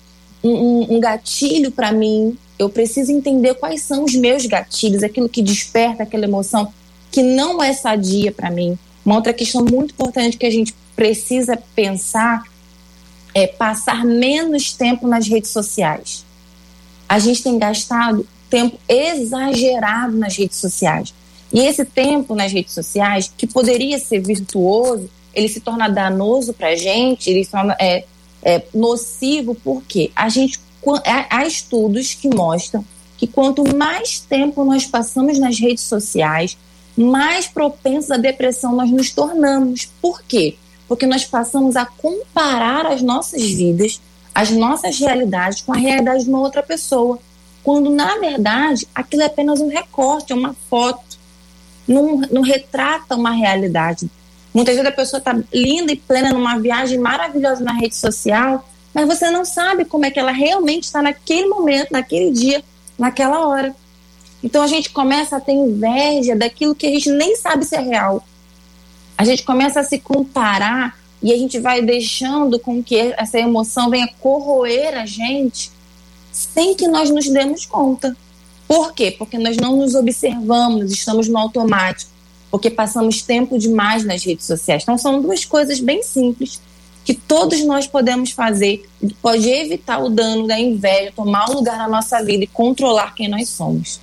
[0.43, 2.35] um, um gatilho para mim.
[2.57, 6.73] Eu preciso entender quais são os meus gatilhos, aquilo que desperta aquela emoção
[7.11, 8.79] que não é sadia para mim.
[9.05, 12.43] Uma outra questão muito importante que a gente precisa pensar
[13.31, 16.25] é passar menos tempo nas redes sociais.
[17.07, 21.13] A gente tem gastado tempo exagerado nas redes sociais.
[21.53, 26.69] E esse tempo nas redes sociais, que poderia ser virtuoso, ele se torna danoso para
[26.69, 28.05] a gente, ele se torna é,
[28.43, 30.59] é, nocivo, porque a gente
[31.29, 32.83] há estudos que mostram
[33.17, 36.57] que quanto mais tempo nós passamos nas redes sociais,
[36.97, 39.85] mais propensos à depressão nós nos tornamos.
[40.01, 40.55] Por quê?
[40.87, 44.01] Porque nós passamos a comparar as nossas vidas,
[44.33, 47.19] as nossas realidades com a realidade de uma outra pessoa.
[47.63, 51.10] Quando, na verdade, aquilo é apenas um recorte, é uma foto.
[51.87, 54.09] Não, não retrata uma realidade.
[54.53, 59.07] Muitas vezes a pessoa está linda e plena numa viagem maravilhosa na rede social, mas
[59.07, 62.63] você não sabe como é que ela realmente está naquele momento, naquele dia,
[62.97, 63.73] naquela hora.
[64.43, 67.79] Então a gente começa a ter inveja daquilo que a gente nem sabe se é
[67.79, 68.23] real.
[69.17, 73.89] A gente começa a se comparar e a gente vai deixando com que essa emoção
[73.89, 75.71] venha corroer a gente
[76.31, 78.15] sem que nós nos demos conta.
[78.71, 79.11] Por quê?
[79.11, 82.09] Porque nós não nos observamos, estamos no automático,
[82.49, 84.83] porque passamos tempo demais nas redes sociais.
[84.83, 86.61] Então são duas coisas bem simples
[87.03, 88.87] que todos nós podemos fazer,
[89.21, 93.27] pode evitar o dano da inveja, tomar um lugar na nossa vida e controlar quem
[93.27, 93.99] nós somos.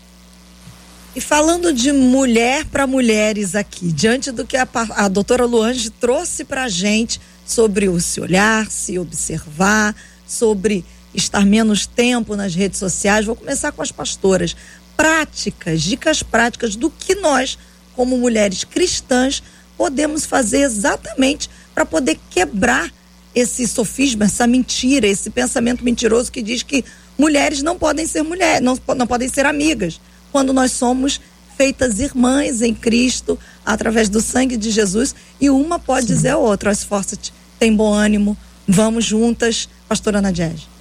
[1.16, 6.44] E falando de mulher para mulheres aqui, diante do que a, a doutora Luange trouxe
[6.44, 9.96] para gente sobre o se olhar, se observar,
[10.26, 10.84] sobre
[11.14, 14.56] estar menos tempo nas redes sociais, vou começar com as pastoras.
[14.96, 17.58] Práticas, dicas práticas do que nós,
[17.94, 19.42] como mulheres cristãs,
[19.76, 22.92] podemos fazer exatamente para poder quebrar
[23.34, 26.84] esse sofisma, essa mentira, esse pensamento mentiroso que diz que
[27.16, 30.00] mulheres não podem ser mulheres, não, não podem ser amigas
[30.32, 31.20] quando nós somos
[31.56, 36.14] feitas irmãs em Cristo através do sangue de Jesus e uma pode Sim.
[36.14, 38.36] dizer a outra, esforça-te, tem bom ânimo,
[38.66, 40.77] vamos juntas, pastora Nadiege.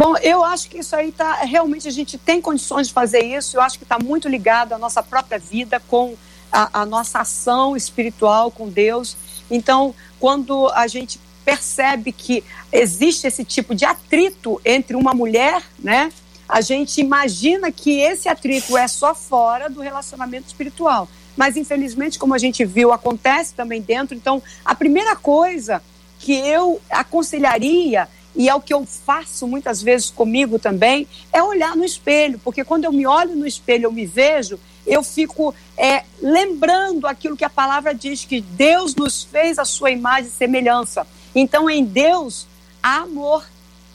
[0.00, 3.58] Bom, eu acho que isso aí tá realmente a gente tem condições de fazer isso.
[3.58, 6.16] Eu acho que está muito ligado à nossa própria vida com
[6.50, 9.14] a, a, nossa ação espiritual com Deus.
[9.50, 12.42] Então, quando a gente percebe que
[12.72, 16.10] existe esse tipo de atrito entre uma mulher, né?
[16.48, 21.10] A gente imagina que esse atrito é só fora do relacionamento espiritual.
[21.36, 24.16] Mas, infelizmente, como a gente viu, acontece também dentro.
[24.16, 25.82] Então, a primeira coisa
[26.18, 31.76] que eu aconselharia e é o que eu faço muitas vezes comigo também, é olhar
[31.76, 36.04] no espelho, porque quando eu me olho no espelho, eu me vejo, eu fico é,
[36.20, 41.06] lembrando aquilo que a palavra diz, que Deus nos fez a sua imagem e semelhança.
[41.34, 42.46] Então, em Deus,
[42.82, 43.44] há amor,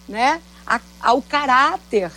[0.08, 0.42] né?
[0.66, 2.12] há, há o caráter,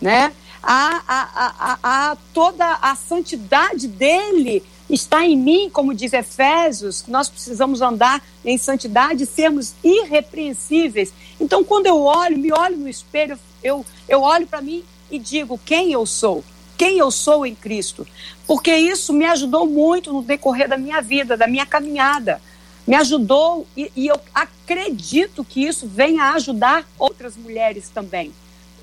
[0.00, 0.32] né?
[0.62, 7.28] há, há, há, há toda a santidade dele está em mim, como diz Efésios, nós
[7.28, 11.12] precisamos andar em santidade sermos irrepreensíveis.
[11.40, 15.58] Então, quando eu olho, me olho no espelho, eu, eu olho para mim e digo
[15.64, 16.44] quem eu sou,
[16.76, 18.06] quem eu sou em Cristo.
[18.46, 22.40] Porque isso me ajudou muito no decorrer da minha vida, da minha caminhada.
[22.86, 28.32] Me ajudou e, e eu acredito que isso venha a ajudar outras mulheres também.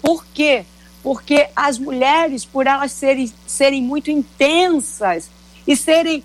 [0.02, 0.66] Por quê?
[1.04, 5.30] Porque as mulheres, por elas serem, serem muito intensas,
[5.68, 6.24] e serem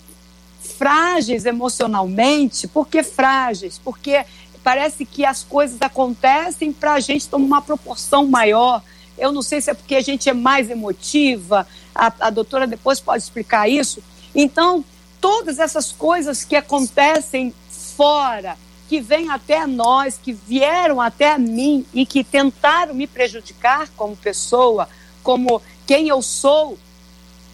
[0.61, 2.67] frágeis emocionalmente.
[2.67, 3.81] Por que frágeis?
[3.83, 4.25] Porque
[4.63, 8.83] parece que as coisas acontecem para a gente tomar uma proporção maior.
[9.17, 13.01] Eu não sei se é porque a gente é mais emotiva, a, a doutora depois
[13.01, 14.03] pode explicar isso.
[14.35, 14.85] Então,
[15.21, 17.55] todas essas coisas que acontecem
[17.97, 18.59] fora,
[18.89, 24.89] que vêm até nós, que vieram até mim e que tentaram me prejudicar como pessoa,
[25.23, 26.79] como quem eu sou,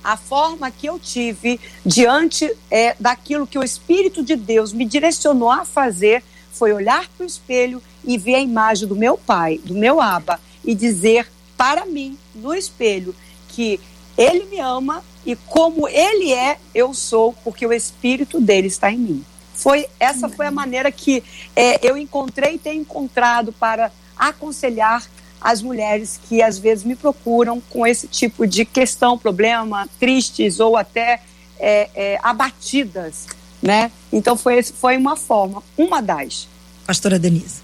[0.02, 5.50] a forma que eu tive diante é, daquilo que o Espírito de Deus me direcionou
[5.50, 6.22] a fazer
[6.52, 10.38] foi olhar para o espelho e ver a imagem do meu pai, do meu aba,
[10.64, 13.14] e dizer para mim, no espelho,
[13.48, 13.80] que
[14.16, 18.98] ele me ama e como ele é, eu sou, porque o Espírito dele está em
[18.98, 19.24] mim.
[19.54, 21.22] Foi Essa foi a maneira que
[21.54, 25.04] é, eu encontrei e tenho encontrado para aconselhar
[25.42, 30.76] as mulheres que às vezes me procuram com esse tipo de questão, problema, tristes ou
[30.76, 31.20] até
[31.58, 33.26] é, é, abatidas,
[33.62, 33.90] né?
[34.12, 36.48] Então foi, foi uma forma, uma das.
[36.86, 37.62] Pastora Denise.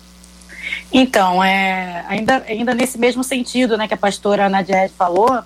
[0.93, 5.43] Então, é, ainda, ainda nesse mesmo sentido né, que a pastora Nadia falou,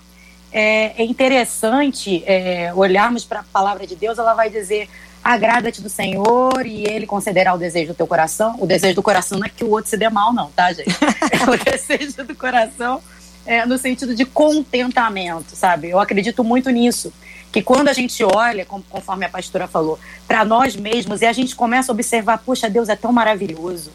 [0.53, 4.89] é, é interessante é, olharmos para a palavra de Deus, ela vai dizer
[5.23, 8.57] agrada-te do Senhor e ele concederá o desejo do teu coração.
[8.59, 10.91] O desejo do coração não é que o outro se dê mal, não, tá, gente?
[11.31, 13.03] É o desejo do coração
[13.47, 15.91] é, no sentido de contentamento, sabe?
[15.91, 17.13] Eu acredito muito nisso.
[17.51, 21.55] Que quando a gente olha, conforme a pastora falou, para nós mesmos e a gente
[21.55, 23.91] começa a observar, puxa, Deus é tão maravilhoso,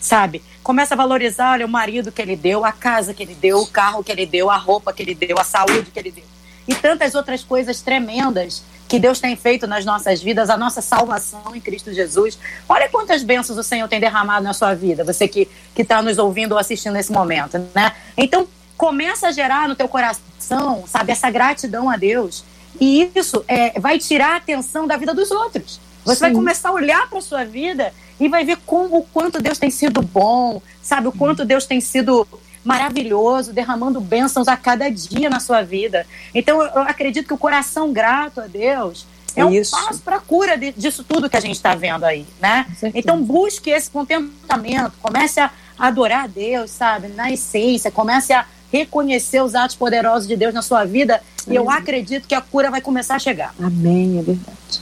[0.00, 0.42] sabe?
[0.62, 3.66] Começa a valorizar, olha, o marido que ele deu, a casa que ele deu, o
[3.66, 6.24] carro que ele deu, a roupa que ele deu, a saúde que ele deu.
[6.66, 8.62] E tantas outras coisas tremendas
[8.92, 12.38] que Deus tem feito nas nossas vidas, a nossa salvação em Cristo Jesus.
[12.68, 16.52] Olha quantas bênçãos o Senhor tem derramado na sua vida, você que está nos ouvindo
[16.52, 17.92] ou assistindo nesse momento, né?
[18.18, 22.44] Então, começa a gerar no teu coração, sabe, essa gratidão a Deus.
[22.78, 25.80] E isso é, vai tirar a atenção da vida dos outros.
[26.04, 26.20] Você Sim.
[26.20, 29.56] vai começar a olhar para a sua vida e vai ver como, o quanto Deus
[29.56, 31.08] tem sido bom, sabe?
[31.08, 32.28] O quanto Deus tem sido
[32.64, 36.06] maravilhoso, derramando bênçãos a cada dia na sua vida.
[36.34, 40.56] Então, eu acredito que o coração grato a Deus é um passo para a cura
[40.56, 42.66] de, disso tudo que a gente está vendo aí, né?
[42.94, 47.08] Então, busque esse contentamento, comece a adorar a Deus, sabe?
[47.08, 51.70] Na essência, comece a reconhecer os atos poderosos de Deus na sua vida e eu
[51.70, 53.54] acredito que a cura vai começar a chegar.
[53.60, 54.80] Amém, é verdade.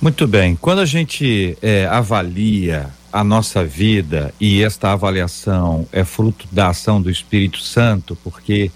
[0.00, 0.56] Muito bem.
[0.56, 7.00] Quando a gente é, avalia a nossa vida e esta avaliação é fruto da ação
[7.00, 8.70] do Espírito Santo, porque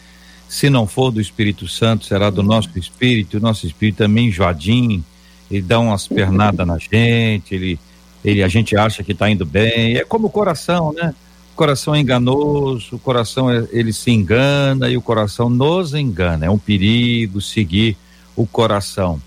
[0.48, 4.28] se não for do Espírito Santo, será do nosso espírito, o nosso espírito é meio
[4.28, 5.02] enjoadinho,
[5.50, 7.78] ele dá umas pernadas na gente, ele,
[8.24, 11.14] ele, a gente acha que está indo bem, é como o coração, né?
[11.52, 16.44] O coração é enganoso, o coração é, ele se engana e o coração nos engana,
[16.44, 17.96] é um perigo seguir
[18.36, 19.20] o coração.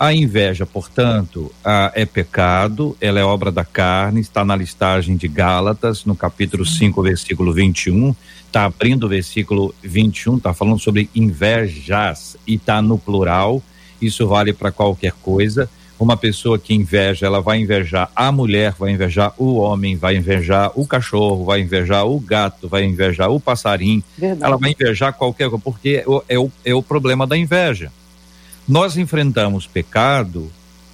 [0.00, 1.50] A inveja, portanto,
[1.92, 7.02] é pecado, ela é obra da carne, está na listagem de Gálatas, no capítulo 5,
[7.02, 8.14] versículo 21.
[8.46, 13.60] Está abrindo o versículo 21, está falando sobre invejas e está no plural.
[14.00, 15.68] Isso vale para qualquer coisa.
[15.98, 20.70] Uma pessoa que inveja, ela vai invejar a mulher, vai invejar o homem, vai invejar
[20.76, 24.04] o cachorro, vai invejar o gato, vai invejar o passarinho.
[24.16, 24.44] Verdade.
[24.44, 27.90] Ela vai invejar qualquer coisa, porque é o, é o, é o problema da inveja
[28.68, 30.50] nós enfrentamos pecado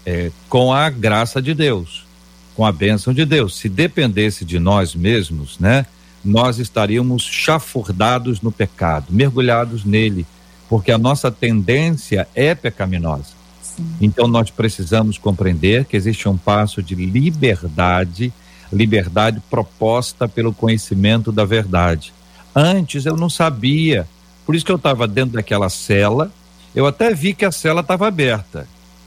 [0.06, 2.06] é, com a graça de Deus,
[2.54, 3.56] com a bênção de Deus.
[3.56, 5.86] Se dependesse de nós mesmos, né?
[6.24, 10.24] nós estaríamos chafurdados no pecado, mergulhados nele,
[10.68, 13.34] porque a nossa tendência é pecaminosa.
[13.60, 13.84] Sim.
[14.00, 18.32] Então nós precisamos compreender que existe um passo de liberdade,
[18.72, 22.14] liberdade proposta pelo conhecimento da verdade.
[22.54, 24.06] Antes eu não sabia,
[24.46, 26.32] por isso que eu estava dentro daquela cela,
[26.74, 28.66] eu até vi que a cela estava aberta,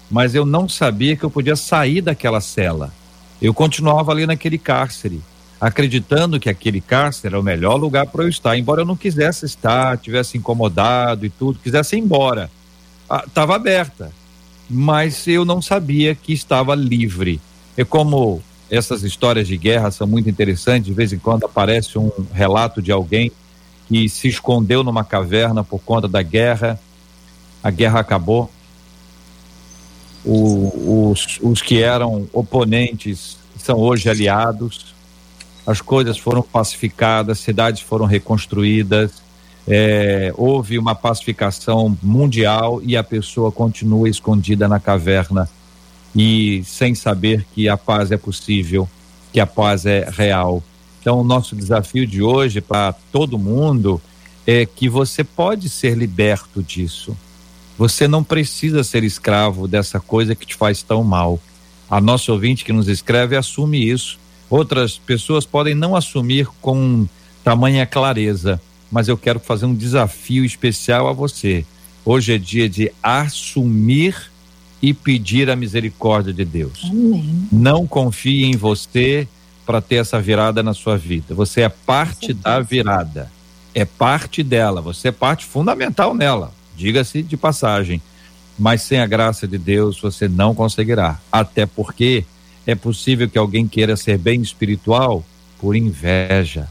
[0.10, 2.94] mas eu não sabia que eu podia sair daquela cela.
[3.42, 5.22] Eu continuava ali naquele cárcere
[5.60, 9.46] acreditando que aquele cárcere era o melhor lugar para eu estar, embora eu não quisesse
[9.46, 12.50] estar, tivesse incomodado e tudo, quisesse ir embora.
[13.26, 14.12] Estava ah, aberta,
[14.70, 17.42] mas eu não sabia que estava livre.
[17.76, 22.12] É como essas histórias de guerra são muito interessantes, de vez em quando aparece um
[22.34, 23.32] relato de alguém
[23.88, 26.80] que se escondeu numa caverna por conta da guerra,
[27.68, 28.50] a guerra acabou,
[30.24, 34.96] o, os, os que eram oponentes são hoje aliados,
[35.66, 39.22] as coisas foram pacificadas, cidades foram reconstruídas,
[39.68, 45.50] é, houve uma pacificação mundial e a pessoa continua escondida na caverna
[46.16, 48.88] e sem saber que a paz é possível,
[49.34, 50.64] que a paz é real.
[51.02, 54.02] Então, o nosso desafio de hoje para todo mundo
[54.48, 57.14] é que você pode ser liberto disso.
[57.78, 61.40] Você não precisa ser escravo dessa coisa que te faz tão mal.
[61.90, 64.18] A nossa ouvinte que nos escreve assume isso
[64.50, 67.08] Outras pessoas podem não assumir com
[67.44, 68.62] tamanha clareza,
[68.92, 71.66] mas eu quero fazer um desafio especial a você.
[72.06, 74.32] Hoje é dia de assumir
[74.82, 76.86] e pedir a misericórdia de Deus.
[76.86, 77.48] Amém.
[77.52, 79.28] Não confie em você
[79.66, 81.36] para ter essa virada na sua vida.
[81.36, 83.30] Você é parte da virada.
[83.76, 84.80] É parte dela.
[84.82, 86.54] Você é parte fundamental nela.
[86.78, 88.00] Diga-se de passagem.
[88.58, 91.20] Mas sem a graça de Deus você não conseguirá.
[91.32, 92.24] Até porque
[92.66, 95.26] é possível que alguém queira ser bem espiritual
[95.60, 96.68] por inveja.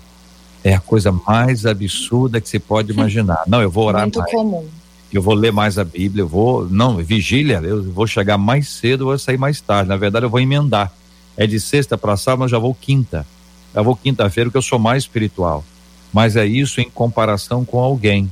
[0.63, 3.43] É a coisa mais absurda que se pode imaginar.
[3.47, 4.31] Não, eu vou orar Muito mais.
[4.31, 4.67] comum.
[5.13, 9.03] Eu vou ler mais a Bíblia, eu vou, não, vigília, eu vou chegar mais cedo,
[9.03, 9.89] eu vou sair mais tarde.
[9.89, 10.93] Na verdade, eu vou emendar.
[11.37, 13.27] É de sexta para sábado, mas já vou quinta.
[13.75, 15.65] Já vou quinta-feira, porque eu sou mais espiritual.
[16.13, 18.31] Mas é isso em comparação com alguém.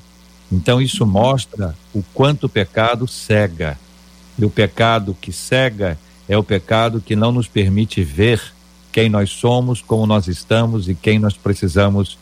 [0.55, 3.77] Então, isso mostra o quanto o pecado cega.
[4.39, 5.99] E o pecado que cega
[6.29, 8.41] é o pecado que não nos permite ver
[8.93, 12.17] quem nós somos, como nós estamos e quem nós precisamos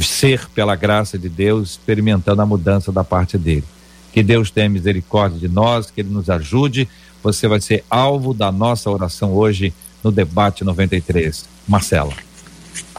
[0.00, 3.64] ser pela graça de Deus, experimentando a mudança da parte dele.
[4.12, 6.88] Que Deus tenha misericórdia de nós, que ele nos ajude.
[7.20, 9.74] Você vai ser alvo da nossa oração hoje
[10.04, 11.44] no debate 93.
[11.66, 12.29] Marcela.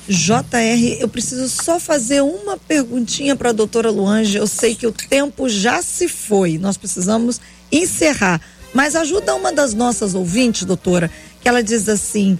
[0.08, 4.38] JR, eu preciso só fazer uma perguntinha para a doutora Luange.
[4.38, 7.40] Eu sei que o tempo já se foi, nós precisamos
[7.72, 8.42] encerrar.
[8.74, 12.38] Mas ajuda uma das nossas ouvintes, doutora, que ela diz assim: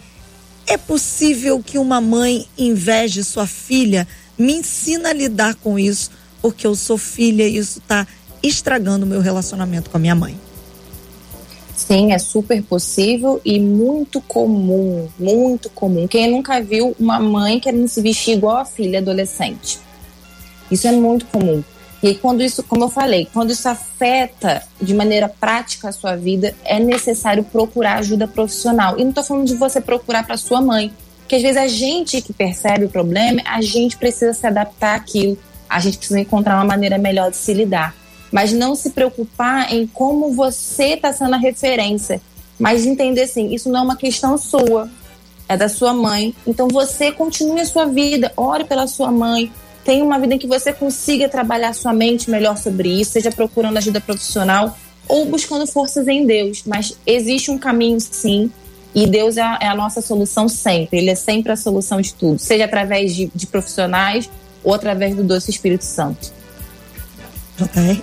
[0.66, 4.08] é possível que uma mãe inveje sua filha?
[4.38, 6.10] Me ensina a lidar com isso,
[6.42, 8.08] porque eu sou filha e isso está
[8.42, 10.40] estragando o meu relacionamento com a minha mãe.
[11.88, 16.08] Sim, é super possível e muito comum, muito comum.
[16.08, 19.80] Quem nunca viu uma mãe querendo se vestir igual a filha adolescente?
[20.70, 21.64] Isso é muito comum.
[22.04, 26.56] E quando isso, como eu falei, quando isso afeta de maneira prática a sua vida,
[26.64, 29.00] é necessário procurar ajuda profissional.
[29.00, 32.22] E não estou falando de você procurar para sua mãe, porque às vezes a gente
[32.22, 35.36] que percebe o problema, a gente precisa se adaptar àquilo,
[35.68, 38.01] a gente precisa encontrar uma maneira melhor de se lidar.
[38.32, 42.22] Mas não se preocupar em como você está sendo a referência,
[42.58, 44.90] mas entender assim, isso não é uma questão sua,
[45.50, 46.34] é da sua mãe.
[46.48, 49.52] Então você continue a sua vida, ore pela sua mãe,
[49.84, 53.78] tenha uma vida em que você consiga trabalhar sua mente melhor sobre isso, seja procurando
[53.78, 54.78] ajuda profissional
[55.08, 56.64] ou buscando forças em Deus.
[56.66, 58.52] Mas existe um caminho, sim,
[58.94, 61.00] e Deus é a, é a nossa solução sempre.
[61.00, 64.30] Ele é sempre a solução de tudo, seja através de, de profissionais
[64.64, 66.32] ou através do doce Espírito Santo.
[67.58, 68.02] JR?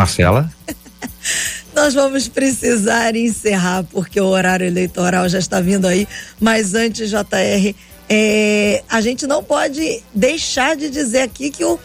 [0.00, 0.50] Marcela?
[1.74, 6.08] Nós vamos precisar encerrar, porque o horário eleitoral já está vindo aí.
[6.40, 7.74] Mas antes, JR,
[8.08, 11.78] é, a gente não pode deixar de dizer aqui que o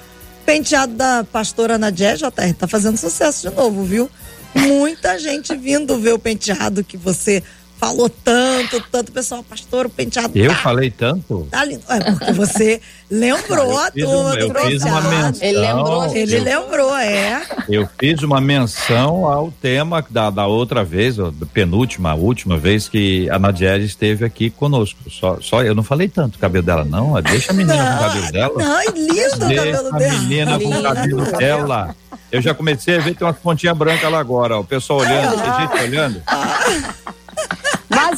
[0.46, 4.10] penteado da pastora Nadia JR tá fazendo sucesso de novo, viu?
[4.56, 7.44] Muita gente vindo ver o penteado que você
[7.78, 10.38] falou tanto, tanto, pessoal, pastor, o penteado.
[10.38, 11.48] Eu tá, falei tanto?
[11.52, 11.84] Tá lindo.
[11.90, 13.92] É porque você lembrou a.
[13.96, 15.48] Eu uma menção.
[15.48, 17.46] Ele lembrou, ele lembrou, é.
[17.70, 23.30] Eu fiz uma menção ao tema da, da outra vez, da penúltima, última vez que
[23.30, 25.00] a Nadiege esteve aqui conosco.
[25.10, 27.22] Só, só eu não falei tanto o cabelo dela, não.
[27.22, 28.54] Deixa a menina não, com o cabelo dela.
[28.58, 29.90] Não, é lindo o cabelo dela.
[29.92, 31.96] a menina com o cabelo dela.
[32.32, 34.62] Eu já comecei a ver tem umas pontinhas brancas lá agora, ó.
[34.62, 36.22] O pessoal olhando, tem gente olhando.
[36.26, 37.25] Mas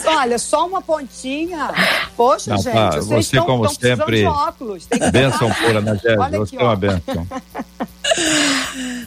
[0.04, 1.72] Mas olha, só uma pontinha.
[2.16, 4.86] Poxa, Não, gente, tá, vocês você, estão como estão precisando sempre, de óculos.
[4.86, 6.20] Tem que- pura, Nagésia.
[6.20, 6.76] Olha Você aqui, é uma ó.
[6.76, 7.28] bênção.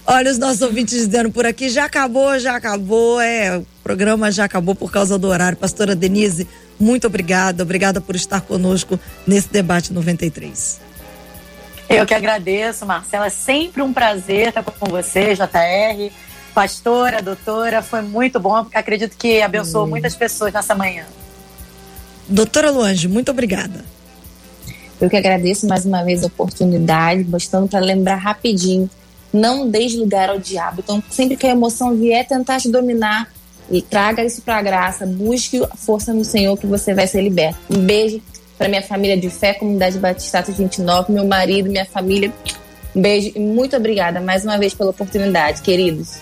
[0.07, 4.45] Olha os nossos ouvintes dizendo por aqui, já acabou, já acabou, é, o programa já
[4.45, 5.57] acabou por causa do horário.
[5.57, 6.47] Pastora Denise,
[6.79, 10.81] muito obrigada, obrigada por estar conosco nesse debate 93.
[11.89, 13.27] Eu que agradeço, Marcela.
[13.27, 16.13] É sempre um prazer estar com você, JR.
[16.55, 18.67] Pastora, doutora, foi muito bom.
[18.75, 21.05] Acredito que abençoou muitas pessoas nessa manhã.
[22.29, 23.85] Doutora Luange, muito obrigada.
[25.01, 28.89] Eu que agradeço mais uma vez a oportunidade, bastando para lembrar rapidinho.
[29.33, 30.81] Não deixe lugar ao diabo.
[30.81, 33.29] Então, sempre que a emoção vier tentar te dominar,
[33.71, 35.07] e traga isso para a graça.
[35.07, 37.59] Busque a força no Senhor que você vai ser liberto.
[37.71, 38.21] Um beijo
[38.59, 42.33] para minha família de fé, comunidade Batista 29, meu marido, minha família.
[42.95, 46.19] Um beijo e muito obrigada mais uma vez pela oportunidade, queridos.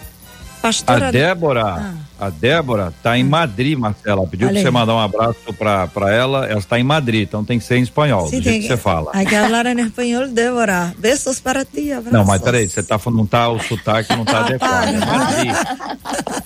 [0.60, 4.26] Pastora A Débora, a Débora tá em Madrid, Marcela.
[4.26, 6.46] Pediu pra você mandar um abraço pra ela.
[6.46, 8.76] Ela está em Madrid, então tem que ser em espanhol, Sí, do jeito que você
[8.76, 9.10] fala.
[9.14, 10.94] Hay que hablar en español, Débora.
[10.98, 12.12] Besos para ti, abraços.
[12.12, 14.88] Não, mas peraí, você tá, não tá, o sotaque não tá adequado.
[14.88, 15.54] É Madrid.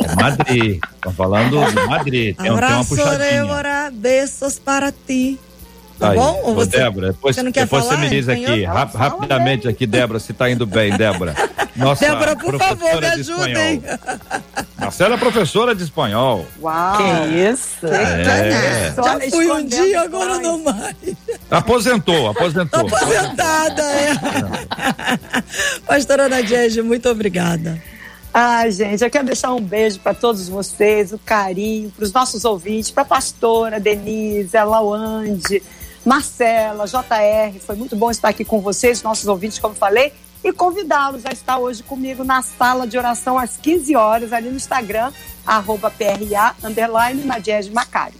[0.00, 0.80] É Madrid.
[1.00, 2.36] Tô falando de Madrid.
[2.36, 3.18] Tem, tem uma Abraço, puxadinha.
[3.18, 3.90] Débora.
[3.92, 5.38] Besos para ti.
[6.02, 6.16] Tá Aí.
[6.16, 6.40] bom?
[6.42, 8.64] Ou Ô, você, Débora, depois, você não quer depois você falar me em diz aqui,
[8.64, 11.32] rap- rapidamente aqui, Débora, se tá indo bem, Débora.
[11.76, 13.74] Nossa Débora, por favor, me professora de ajudem.
[13.76, 13.98] espanhol.
[14.78, 16.44] Marcela é professora de espanhol.
[16.60, 16.96] Uau!
[16.96, 17.86] Que isso?
[17.86, 18.92] É.
[18.98, 20.96] Olha, Já fui um dia, agora não mais.
[21.48, 22.80] Aposentou, aposentou.
[22.80, 24.12] Aposentada, é.
[25.86, 27.80] Pastora Nadiege, muito obrigada.
[28.34, 32.44] Ai, gente, eu quero deixar um beijo para todos vocês, o carinho, para os nossos
[32.46, 35.62] ouvintes, para a pastora Denise, a Lauande,
[36.04, 37.58] Marcela, JR.
[37.64, 40.12] Foi muito bom estar aqui com vocês, nossos ouvintes, como falei,
[40.44, 44.56] e convidá-los a estar hoje comigo na sala de oração às 15 horas, ali no
[44.56, 45.12] Instagram,
[45.46, 48.14] arroba PRA, underline, Nadiege Macari.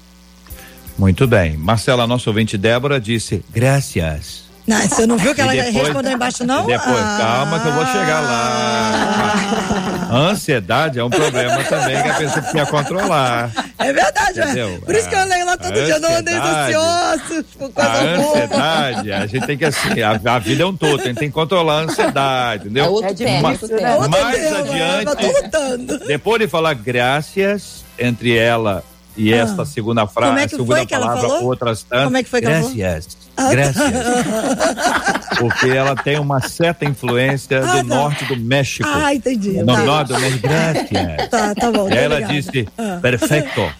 [0.96, 1.56] Muito bem.
[1.56, 4.42] Marcela, nosso ouvinte Débora, disse gracias.
[4.64, 6.64] Não, você não viu que ela depois- respondeu embaixo, não?
[6.66, 7.16] Depois, Ah.
[7.20, 9.81] calma que eu vou chegar lá.
[10.12, 13.50] A ansiedade é um problema também que a pessoa precisa controlar.
[13.78, 14.44] É verdade, ué.
[14.44, 14.82] Entendeu?
[14.84, 16.74] Por isso que eu leio lá todo A dia, não andei ansiedade.
[16.74, 18.30] ansiosos, por A coisa boa.
[18.34, 21.28] ansiedade, a gente tem que assim, a, a vida é um todo, a gente tem
[21.28, 22.92] que controlar a ansiedade, É entendeu?
[22.92, 23.82] outro É tema, difícil, outro né?
[23.82, 23.94] tema.
[24.04, 25.98] Outro mais tema, adiante- Eu tô lutando.
[26.06, 28.84] Depois de falar graças entre ela
[29.16, 29.38] e Ah.
[29.38, 31.44] esta segunda frase, é segunda foi que ela palavra, falou?
[31.46, 32.04] outras tantas.
[32.04, 32.74] Como é que foi que ela falou?
[32.74, 35.36] gracias, Ah, tá.
[35.38, 37.94] Porque ela tem uma certa influência Ah, do tá.
[37.94, 38.88] norte do México.
[38.92, 39.52] Ah, entendi.
[39.62, 39.78] No Tá.
[39.82, 41.28] norte do México, gracias.
[41.30, 41.88] Tá, tá bom.
[41.88, 42.32] E aí ela ligada.
[42.34, 42.98] disse, Ah.
[43.00, 43.72] perfeito.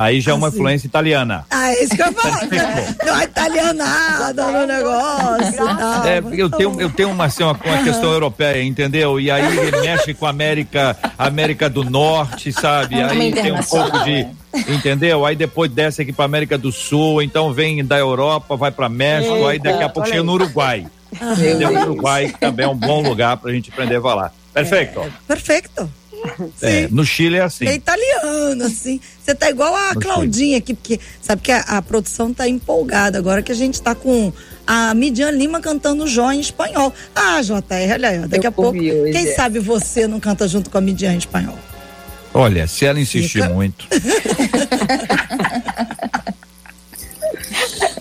[0.00, 0.56] Aí já é uma Ah, sim.
[0.58, 1.44] influência italiana.
[1.50, 2.46] Ah, é isso que eu ia falar.
[3.04, 5.64] Não é italianada no negócio.
[5.64, 6.04] Não.
[6.06, 9.18] É, eu tenho, eu tenho uma, assim, uma, uma questão europeia, entendeu?
[9.18, 9.42] E aí
[9.82, 12.94] mexe com a América, América do Norte, sabe?
[12.94, 14.24] Uma Aí tem um pouco de.
[14.68, 15.24] Entendeu?
[15.26, 19.46] Aí depois desce aqui pra América do Sul, então vem da Europa, vai pra México,
[19.46, 20.32] aí daqui a pouco chega no.
[20.32, 20.86] Uruguai.
[21.20, 21.82] Meu Entendeu?
[21.82, 24.34] Uruguai que também é um bom lugar pra gente aprender a falar.
[24.52, 25.00] Perfeito.
[25.26, 25.90] Perfeito.
[26.60, 27.66] É, no Chile é assim.
[27.66, 29.00] É italiano, assim.
[29.22, 30.02] Você tá igual a Gostei.
[30.02, 33.94] Claudinha aqui, porque sabe que a, a produção tá empolgada agora que a gente tá
[33.94, 34.32] com
[34.66, 36.92] a Midian Lima cantando Jó em espanhol.
[37.14, 38.76] Ah, JR, olha aí, ó, daqui Eu a pouco.
[38.76, 39.34] hoje, Quem é.
[39.34, 41.56] sabe você não canta junto com a Midian em espanhol?
[42.38, 43.52] Olha, se ela insistir Fica.
[43.52, 43.84] muito,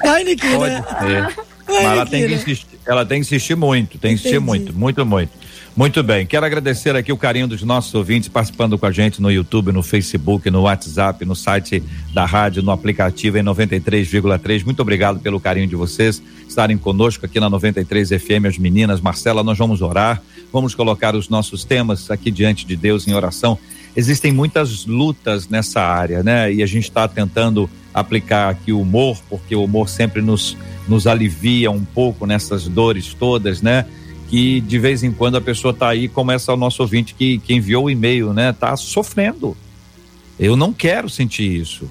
[0.04, 0.58] Vai, Niquinha.
[0.58, 1.36] pode ser.
[1.68, 2.34] Mas ela tem, que Nikira.
[2.36, 5.32] insistir, ela tem que insistir muito, tem que insistir muito, muito, muito.
[5.76, 9.32] Muito bem, quero agradecer aqui o carinho dos nossos ouvintes participando com a gente no
[9.32, 11.84] YouTube, no Facebook, no WhatsApp, no site
[12.14, 14.64] da rádio, no aplicativo em 93,3.
[14.66, 19.02] Muito obrigado pelo carinho de vocês estarem conosco aqui na 93 FM, as meninas.
[19.02, 20.20] Marcela, nós vamos orar,
[20.52, 23.58] vamos colocar os nossos temas aqui diante de Deus em oração.
[23.98, 26.54] Existem muitas lutas nessa área, né?
[26.54, 30.56] E a gente está tentando aplicar aqui o humor, porque o humor sempre nos,
[30.88, 33.86] nos alivia um pouco nessas dores todas, né?
[34.28, 37.40] que de vez em quando a pessoa tá aí, como essa o nosso ouvinte que,
[37.40, 38.54] que enviou o e-mail, né?
[38.54, 39.56] Tá sofrendo.
[40.40, 41.90] Eu não quero sentir isso,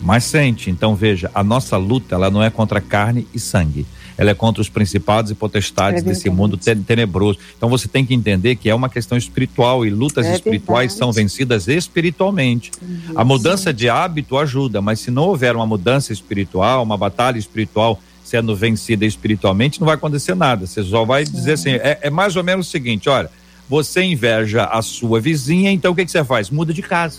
[0.00, 0.68] mas sente.
[0.68, 3.86] Então veja, a nossa luta ela não é contra carne e sangue.
[4.18, 7.38] Ela é contra os principados e potestades É desse mundo te- tenebroso.
[7.56, 10.98] Então você tem que entender que é uma questão espiritual e lutas É espirituais verdade.
[10.98, 12.70] são vencidas espiritualmente.
[13.14, 18.00] A mudança de hábito ajuda, mas se não houver uma mudança espiritual, uma batalha espiritual
[18.24, 20.66] sendo vencida espiritualmente, não vai acontecer nada.
[20.66, 23.30] Você só vai dizer assim: é, é mais ou menos o seguinte: olha,
[23.68, 26.50] você inveja a sua vizinha, então o que, que você faz?
[26.50, 27.18] Muda de casa.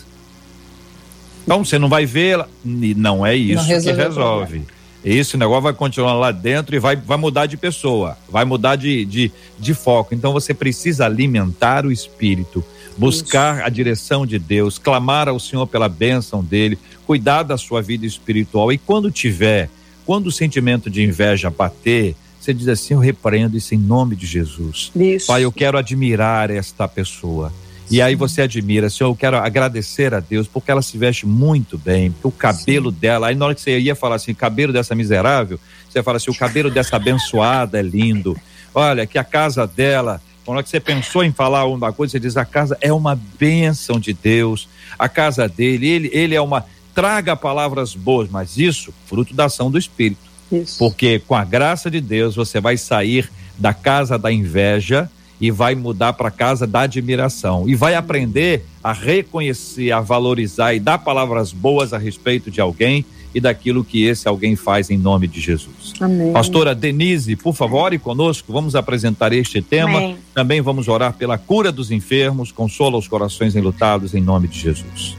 [1.43, 2.47] Então você não vai vê-la.
[2.65, 4.61] E não é isso que resolveu o resolve.
[5.03, 9.05] Esse negócio vai continuar lá dentro e vai, vai mudar de pessoa, vai mudar de,
[9.05, 10.13] de, de foco.
[10.13, 12.63] Então você precisa alimentar o espírito,
[12.97, 18.05] buscar a direção de Deus, clamar ao Senhor pela bênção dele, cuidar da sua vida
[18.05, 18.71] espiritual.
[18.71, 19.69] E quando tiver,
[20.05, 24.25] quando o sentimento de inveja bater, você diz assim: Eu repreendo isso em nome de
[24.25, 24.91] Jesus.
[24.95, 25.27] Isso.
[25.27, 27.51] Pai, eu quero admirar esta pessoa.
[27.89, 31.77] E aí você admira, Senhor, eu quero agradecer a Deus porque ela se veste muito
[31.77, 32.97] bem, porque o cabelo Sim.
[32.99, 35.59] dela, aí na hora que você ia falar assim, cabelo dessa miserável,
[35.89, 38.35] você fala assim, o cabelo dessa abençoada é lindo.
[38.75, 42.45] Olha, que a casa dela, quando você pensou em falar uma coisa, você diz, a
[42.45, 44.67] casa é uma bênção de Deus,
[44.99, 49.71] a casa dele, ele, ele é uma, traga palavras boas, mas isso, fruto da ação
[49.71, 50.27] do Espírito.
[50.51, 50.77] Isso.
[50.77, 55.09] Porque com a graça de Deus, você vai sair da casa da inveja,
[55.39, 60.79] e vai mudar para casa da admiração e vai aprender a reconhecer, a valorizar e
[60.79, 65.27] dar palavras boas a respeito de alguém e daquilo que esse alguém faz em nome
[65.27, 65.93] de Jesus.
[65.99, 66.33] Amém.
[66.33, 69.99] Pastora Denise, por favor, ore conosco, vamos apresentar este tema.
[69.99, 70.17] Amém.
[70.33, 75.15] Também vamos orar pela cura dos enfermos, consola os corações enlutados em nome de Jesus.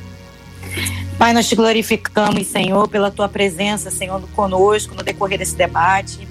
[1.18, 6.26] Pai, nós te glorificamos, Senhor, pela tua presença, Senhor, conosco no decorrer desse debate.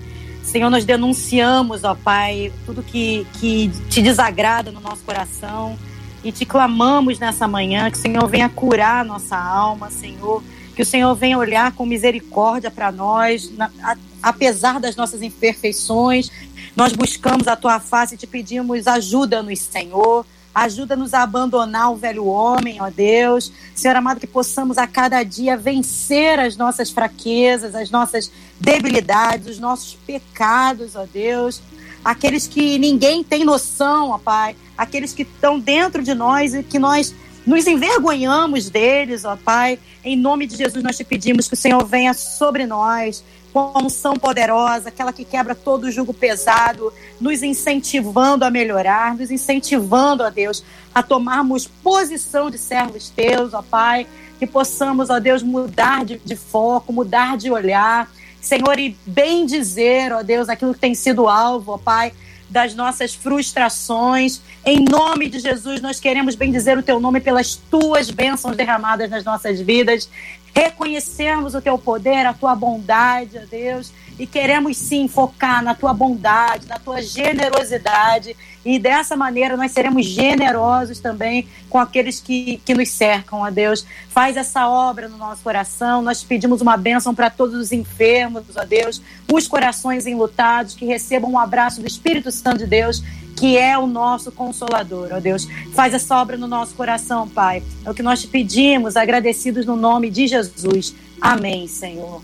[0.47, 5.77] Senhor, nós denunciamos, ó Pai, tudo que, que te desagrada no nosso coração
[6.23, 10.41] e te clamamos nessa manhã que o Senhor venha curar a nossa alma, Senhor,
[10.73, 16.31] que o Senhor venha olhar com misericórdia para nós, na, a, apesar das nossas imperfeições.
[16.77, 20.25] Nós buscamos a tua face e te pedimos ajuda-nos, Senhor.
[20.57, 23.51] Ajuda-nos a abandonar o velho homem, ó Deus.
[23.75, 29.59] Senhor amado, que possamos a cada dia vencer as nossas fraquezas, as nossas debilidades, os
[29.59, 31.61] nossos pecados, ó Deus.
[32.03, 34.55] Aqueles que ninguém tem noção, ó Pai.
[34.75, 37.13] Aqueles que estão dentro de nós e que nós
[37.45, 39.77] nos envergonhamos deles, ó Pai.
[40.03, 43.23] Em nome de Jesus, nós te pedimos que o Senhor venha sobre nós
[43.53, 49.15] com a unção poderosa, aquela que quebra todo o jugo pesado, nos incentivando a melhorar,
[49.15, 54.07] nos incentivando, ó Deus, a tomarmos posição de servos teus, ó Pai,
[54.39, 60.13] que possamos, ó Deus, mudar de, de foco, mudar de olhar, Senhor, e bem dizer,
[60.13, 62.13] ó Deus, aquilo que tem sido alvo, ó Pai,
[62.49, 64.41] das nossas frustrações.
[64.65, 69.09] Em nome de Jesus, nós queremos bem dizer o teu nome pelas tuas bênçãos derramadas
[69.09, 70.09] nas nossas vidas.
[70.57, 75.93] Reconhecemos o teu poder, a tua bondade, ó Deus, e queremos sim focar na tua
[75.93, 82.73] bondade, na tua generosidade, e dessa maneira nós seremos generosos também com aqueles que, que
[82.73, 83.85] nos cercam, ó Deus.
[84.09, 88.65] Faz essa obra no nosso coração, nós pedimos uma bênção para todos os enfermos, ó
[88.65, 89.01] Deus,
[89.31, 93.03] os corações enlutados, que recebam um abraço do Espírito Santo de Deus
[93.37, 95.47] que é o nosso consolador, ó Deus.
[95.73, 97.61] Faz essa obra no nosso coração, Pai.
[97.85, 100.95] É o que nós te pedimos, agradecidos no nome de Jesus.
[101.21, 102.23] Amém, Senhor.